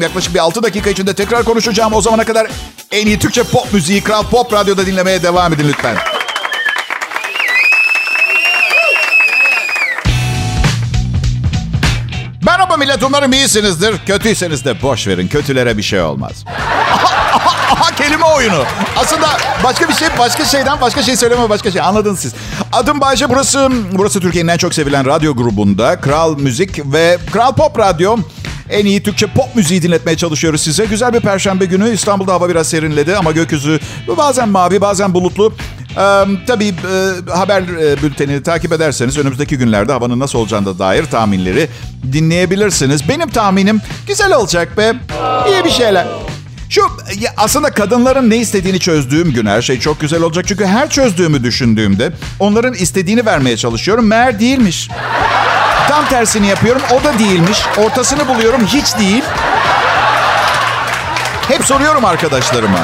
yaklaşık 0.02 0.34
bir 0.34 0.40
6 0.40 0.64
dakika 0.64 0.90
içinde 0.90 1.14
tekrar 1.14 1.44
konuşacağım. 1.44 1.94
O 1.94 2.02
zamana 2.02 2.24
kadar 2.24 2.48
en 2.92 3.08
iyi 3.08 3.20
Türkçe 3.20 3.44
pop 3.44 3.74
müziği 3.74 4.04
Kral 4.04 4.24
Pop 4.24 4.54
Radyo'da 4.54 4.86
dinlemeye 4.86 5.24
devam 5.24 5.54
edin 5.54 5.68
lütfen. 5.68 6.13
Millet 12.84 13.04
umarım 13.04 13.34
iyisinizdir. 13.34 13.96
Kötüyseniz 14.06 14.66
de 14.66 14.82
boş 14.82 15.08
verin. 15.08 15.28
Kötülere 15.28 15.78
bir 15.78 15.84
şey 15.84 16.02
olmaz. 16.02 16.46
Aha, 17.74 17.96
kelime 17.96 18.26
oyunu. 18.26 18.64
Aslında 18.98 19.28
başka 19.64 19.90
bir 19.90 19.94
şey, 19.94 20.08
başka 20.20 20.46
şeyden 20.46 20.82
başka 20.82 21.04
şey 21.04 21.16
söyleme 21.16 21.50
başka 21.50 21.72
şey. 21.72 21.82
Anladınız 21.82 22.20
siz. 22.20 22.34
Adım 22.74 23.02
Bayce. 23.02 23.30
Burası 23.30 23.70
burası 23.92 24.20
Türkiye'nin 24.20 24.50
en 24.50 24.58
çok 24.58 24.74
sevilen 24.74 25.06
radyo 25.06 25.36
grubunda. 25.36 26.02
Kral 26.02 26.38
Müzik 26.38 26.94
ve 26.94 27.18
Kral 27.32 27.54
Pop 27.54 27.80
Radyo. 27.80 28.18
En 28.70 28.86
iyi 28.86 29.04
Türkçe 29.04 29.28
pop 29.28 29.56
müziği 29.56 29.82
dinletmeye 29.82 30.18
çalışıyoruz 30.18 30.62
size. 30.62 30.86
Güzel 30.86 31.14
bir 31.14 31.20
perşembe 31.20 31.66
günü. 31.66 31.94
İstanbul'da 31.94 32.34
hava 32.34 32.50
biraz 32.50 32.68
serinledi 32.68 33.16
ama 33.16 33.32
gökyüzü 33.32 33.80
bazen 34.18 34.50
mavi 34.50 34.82
bazen 34.82 35.14
bulutlu. 35.14 35.54
Ee, 35.98 36.24
tabii 36.48 36.68
e, 36.68 37.32
haber 37.32 37.68
bültenini 38.04 38.44
takip 38.44 38.72
ederseniz 38.74 39.18
önümüzdeki 39.18 39.58
günlerde 39.58 39.92
havanın 39.92 40.20
nasıl 40.20 40.40
olacağına 40.40 40.80
dair 40.80 41.06
tahminleri 41.06 41.70
dinleyebilirsiniz. 42.14 43.10
Benim 43.10 43.30
tahminim 43.30 43.82
güzel 44.08 44.34
olacak 44.34 44.78
be. 44.78 44.94
İyi 45.48 45.66
bir 45.66 45.70
şeyler. 45.72 46.06
Şu 46.70 46.82
ya 47.20 47.34
aslında 47.38 47.72
kadınların 47.72 48.30
ne 48.30 48.38
istediğini 48.38 48.80
çözdüğüm 48.80 49.34
gün 49.34 49.46
her 49.46 49.62
şey 49.62 49.80
çok 49.80 50.00
güzel 50.00 50.22
olacak. 50.22 50.46
Çünkü 50.48 50.66
her 50.66 50.90
çözdüğümü 50.90 51.44
düşündüğümde 51.44 52.12
onların 52.40 52.74
istediğini 52.74 53.26
vermeye 53.26 53.58
çalışıyorum. 53.58 54.08
Meğer 54.08 54.40
değilmiş. 54.40 54.90
Tam 55.90 56.06
tersini 56.10 56.48
yapıyorum. 56.48 56.82
O 56.92 57.04
da 57.04 57.20
değilmiş. 57.20 57.60
Ortasını 57.78 58.28
buluyorum. 58.28 58.66
Hiç 58.66 58.98
değil. 59.00 59.24
Hep 61.48 61.66
soruyorum 61.66 62.06
arkadaşlarıma. 62.06 62.80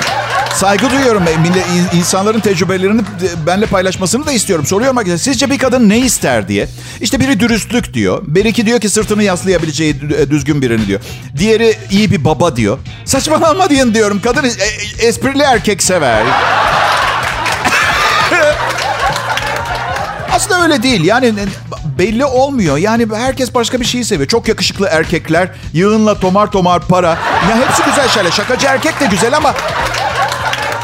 Saygı 0.59 0.89
duyuyorum. 0.89 1.23
insanların 1.93 2.39
tecrübelerini 2.39 3.01
benimle 3.47 3.65
paylaşmasını 3.65 4.25
da 4.25 4.31
istiyorum. 4.31 4.65
Soruyorum 4.65 4.97
arkadaşlar 4.97 5.23
sizce 5.23 5.49
bir 5.49 5.57
kadın 5.57 5.89
ne 5.89 5.97
ister 5.99 6.47
diye. 6.47 6.67
İşte 7.01 7.19
biri 7.19 7.39
dürüstlük 7.39 7.93
diyor. 7.93 8.21
Beriki 8.27 8.65
diyor 8.65 8.79
ki 8.79 8.89
sırtını 8.89 9.23
yaslayabileceği 9.23 9.95
e, 10.17 10.29
düzgün 10.29 10.61
birini 10.61 10.87
diyor. 10.87 10.99
Diğeri 11.37 11.77
iyi 11.91 12.11
bir 12.11 12.25
baba 12.25 12.55
diyor. 12.55 12.77
Saçmalama 13.05 13.69
diyin 13.69 13.93
diyorum. 13.93 14.21
Kadın 14.23 14.43
e, 14.43 14.47
esprili 15.05 15.43
erkek 15.43 15.83
sever. 15.83 16.23
Aslında 20.31 20.63
öyle 20.63 20.83
değil. 20.83 21.03
Yani 21.03 21.33
belli 21.97 22.25
olmuyor. 22.25 22.77
Yani 22.77 23.07
herkes 23.15 23.53
başka 23.53 23.79
bir 23.79 23.85
şeyi 23.85 24.05
seviyor. 24.05 24.27
Çok 24.27 24.47
yakışıklı 24.47 24.87
erkekler, 24.91 25.49
yığınla 25.73 26.19
tomar 26.19 26.51
tomar 26.51 26.87
para. 26.87 27.09
Ya 27.49 27.67
hepsi 27.67 27.83
güzel 27.83 28.09
şeyler. 28.09 28.31
Şakacı 28.31 28.67
erkek 28.67 28.99
de 28.99 29.05
güzel 29.05 29.37
ama 29.37 29.53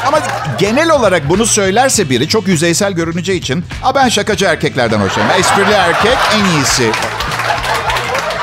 ama 0.06 0.18
genel 0.58 0.90
olarak 0.90 1.28
bunu 1.28 1.46
söylerse 1.46 2.10
biri 2.10 2.28
çok 2.28 2.48
yüzeysel 2.48 2.92
görüneceği 2.92 3.40
için 3.40 3.64
A 3.82 3.94
ben 3.94 4.08
şakacı 4.08 4.44
erkeklerden 4.44 5.00
hoşlanıyorum. 5.00 5.40
Esprili 5.40 5.72
erkek 5.72 6.18
en 6.34 6.44
iyisi. 6.44 6.90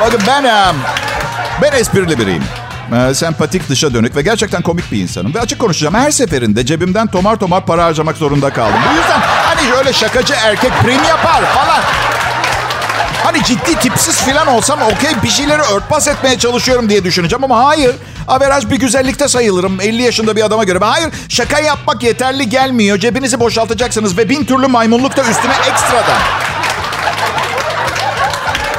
Bakın 0.02 0.21
ben 0.28 0.45
ben 1.62 1.71
esprili 1.71 2.19
biriyim. 2.19 2.43
Sempatik, 3.13 3.69
dışa 3.69 3.93
dönük 3.93 4.15
ve 4.15 4.21
gerçekten 4.21 4.62
komik 4.62 4.91
bir 4.91 4.97
insanım. 4.97 5.34
Ve 5.34 5.39
açık 5.39 5.60
konuşacağım 5.60 5.95
her 5.95 6.12
seferinde 6.12 6.65
cebimden 6.65 7.08
tomar 7.08 7.36
tomar 7.36 7.65
para 7.65 7.86
harcamak 7.86 8.17
zorunda 8.17 8.49
kaldım. 8.54 8.80
Bu 8.91 8.97
yüzden 8.97 9.19
hani 9.19 9.73
öyle 9.78 9.93
şakacı 9.93 10.34
erkek 10.34 10.71
prim 10.84 11.04
yapar 11.04 11.41
falan. 11.54 11.82
Hani 13.23 13.43
ciddi 13.43 13.76
tipsiz 13.76 14.21
falan 14.21 14.47
olsam 14.47 14.82
okey 14.82 15.12
bir 15.23 15.30
şeyleri 15.30 15.62
örtbas 15.62 16.08
etmeye 16.08 16.39
çalışıyorum 16.39 16.89
diye 16.89 17.04
düşüneceğim 17.04 17.43
ama 17.43 17.65
hayır. 17.65 17.95
Averaj 18.28 18.70
bir 18.70 18.76
güzellikte 18.76 19.28
sayılırım 19.28 19.82
50 19.82 20.02
yaşında 20.02 20.36
bir 20.36 20.44
adama 20.44 20.64
göre. 20.64 20.80
Hayır 20.82 21.10
şaka 21.30 21.60
yapmak 21.60 22.04
yeterli 22.04 22.50
gelmiyor. 22.50 22.98
Cebinizi 22.98 23.40
boşaltacaksınız 23.40 24.18
ve 24.18 24.30
bin 24.30 24.46
türlü 24.46 24.68
maymunluk 24.68 25.18
da 25.18 25.22
üstüne 25.22 25.54
ekstradan. 25.72 26.20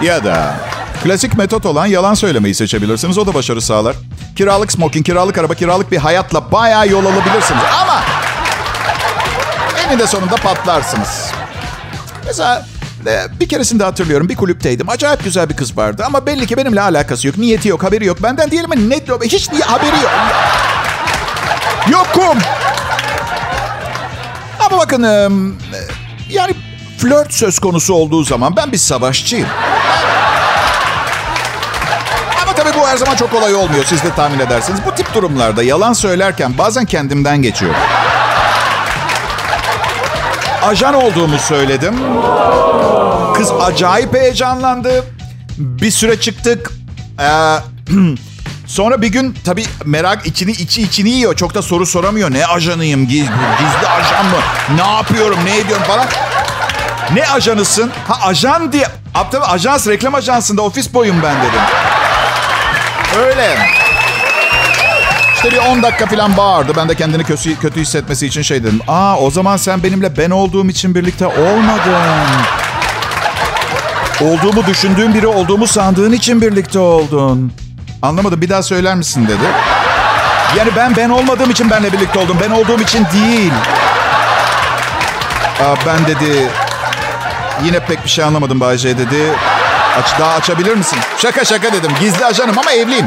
Ya 0.02 0.24
da 0.24 0.54
klasik 1.02 1.36
metot 1.36 1.66
olan 1.66 1.86
yalan 1.86 2.14
söylemeyi 2.14 2.54
seçebilirsiniz. 2.54 3.18
O 3.18 3.26
da 3.26 3.34
başarı 3.34 3.62
sağlar. 3.62 3.96
Kiralık 4.36 4.72
smoking, 4.72 5.06
kiralık 5.06 5.38
araba, 5.38 5.54
kiralık 5.54 5.92
bir 5.92 5.98
hayatla 5.98 6.52
bayağı 6.52 6.88
yol 6.88 7.04
alabilirsiniz. 7.04 7.62
Ama 7.82 8.02
eninde 9.86 10.06
sonunda 10.06 10.36
patlarsınız. 10.36 11.30
Mesela 12.26 12.66
bir 13.40 13.48
keresinde 13.48 13.84
hatırlıyorum 13.84 14.28
bir 14.28 14.36
kulüpteydim. 14.36 14.88
Acayip 14.88 15.24
güzel 15.24 15.48
bir 15.48 15.56
kız 15.56 15.76
vardı 15.76 16.02
ama 16.06 16.26
belli 16.26 16.46
ki 16.46 16.56
benimle 16.56 16.80
alakası 16.80 17.26
yok. 17.26 17.38
Niyeti 17.38 17.68
yok, 17.68 17.82
haberi 17.82 18.06
yok. 18.06 18.22
Benden 18.22 18.50
değil 18.50 18.68
mi? 18.68 18.90
Ne, 18.90 19.00
hiç 19.24 19.52
niye 19.52 19.64
haberi 19.64 19.96
yok. 20.02 20.12
Yokum. 21.90 22.38
Ama 24.66 24.78
bakın 24.78 25.02
e, 25.02 25.28
yani 26.30 26.54
flört 26.98 27.34
söz 27.34 27.58
konusu 27.58 27.94
olduğu 27.94 28.24
zaman 28.24 28.56
ben 28.56 28.72
bir 28.72 28.78
savaşçıyım. 28.78 29.48
Ama 32.42 32.54
tabii 32.54 32.78
bu 32.78 32.88
her 32.88 32.96
zaman 32.96 33.16
çok 33.16 33.30
kolay 33.30 33.54
olmuyor. 33.54 33.84
Siz 33.84 34.02
de 34.02 34.14
tahmin 34.14 34.38
edersiniz. 34.38 34.80
Bu 34.86 34.94
tip 34.94 35.14
durumlarda 35.14 35.62
yalan 35.62 35.92
söylerken 35.92 36.58
bazen 36.58 36.84
kendimden 36.84 37.42
geçiyor 37.42 37.74
ajan 40.64 40.94
olduğumu 40.94 41.38
söyledim. 41.38 41.94
Kız 43.36 43.52
acayip 43.60 44.14
heyecanlandı. 44.14 45.04
Bir 45.58 45.90
süre 45.90 46.20
çıktık. 46.20 46.70
Ee, 47.20 47.56
sonra 48.66 49.02
bir 49.02 49.08
gün 49.08 49.36
tabii 49.44 49.64
merak 49.84 50.26
içini 50.26 50.50
içi 50.50 50.82
içini 50.82 51.10
yiyor. 51.10 51.36
Çok 51.36 51.54
da 51.54 51.62
soru 51.62 51.86
soramıyor. 51.86 52.30
Ne 52.30 52.46
ajanıyım? 52.46 53.08
Giz, 53.08 53.26
gizli 53.58 53.88
ajan 53.88 54.26
mı? 54.26 54.36
Ne 54.76 54.92
yapıyorum? 54.92 55.38
Ne 55.44 55.58
ediyorum 55.58 55.84
falan. 55.86 56.06
Ne 57.14 57.26
ajanısın? 57.28 57.90
Ha 58.08 58.18
ajan 58.22 58.72
diye. 58.72 58.86
Tabii 59.32 59.44
ajans 59.44 59.88
reklam 59.88 60.14
ajansında 60.14 60.62
ofis 60.62 60.94
boyum 60.94 61.16
ben 61.22 61.36
dedim. 61.36 61.60
Öyle. 63.18 63.56
İşte 65.44 65.56
bir 65.56 65.62
10 65.62 65.82
dakika 65.82 66.06
falan 66.06 66.36
bağırdı. 66.36 66.72
Ben 66.76 66.88
de 66.88 66.94
kendini 66.94 67.24
kötü, 67.24 67.58
kötü 67.58 67.80
hissetmesi 67.80 68.26
için 68.26 68.42
şey 68.42 68.62
dedim. 68.62 68.80
Aa 68.88 69.18
o 69.18 69.30
zaman 69.30 69.56
sen 69.56 69.82
benimle 69.82 70.16
ben 70.16 70.30
olduğum 70.30 70.68
için 70.68 70.94
birlikte 70.94 71.26
olmadın. 71.26 72.26
Olduğumu 74.20 74.66
düşündüğün 74.66 75.14
biri 75.14 75.26
olduğumu 75.26 75.66
sandığın 75.66 76.12
için 76.12 76.42
birlikte 76.42 76.78
oldun. 76.78 77.52
Anlamadım 78.02 78.40
bir 78.40 78.48
daha 78.48 78.62
söyler 78.62 78.94
misin 78.94 79.24
dedi. 79.28 79.44
Yani 80.56 80.70
ben 80.76 80.96
ben 80.96 81.10
olmadığım 81.10 81.50
için 81.50 81.70
benle 81.70 81.92
birlikte 81.92 82.18
oldum. 82.18 82.36
Ben 82.42 82.50
olduğum 82.50 82.80
için 82.80 83.06
değil. 83.12 83.52
Aa, 85.60 85.74
ben 85.86 86.06
dedi 86.06 86.48
yine 87.64 87.80
pek 87.80 88.04
bir 88.04 88.10
şey 88.10 88.24
anlamadım 88.24 88.60
Bayce 88.60 88.98
dedi. 88.98 89.32
Aç, 90.02 90.18
daha 90.18 90.34
açabilir 90.34 90.74
misin? 90.74 90.98
Şaka 91.18 91.44
şaka 91.44 91.72
dedim. 91.72 91.90
Gizli 92.00 92.24
ajanım 92.24 92.58
ama 92.58 92.72
evliyim. 92.72 93.06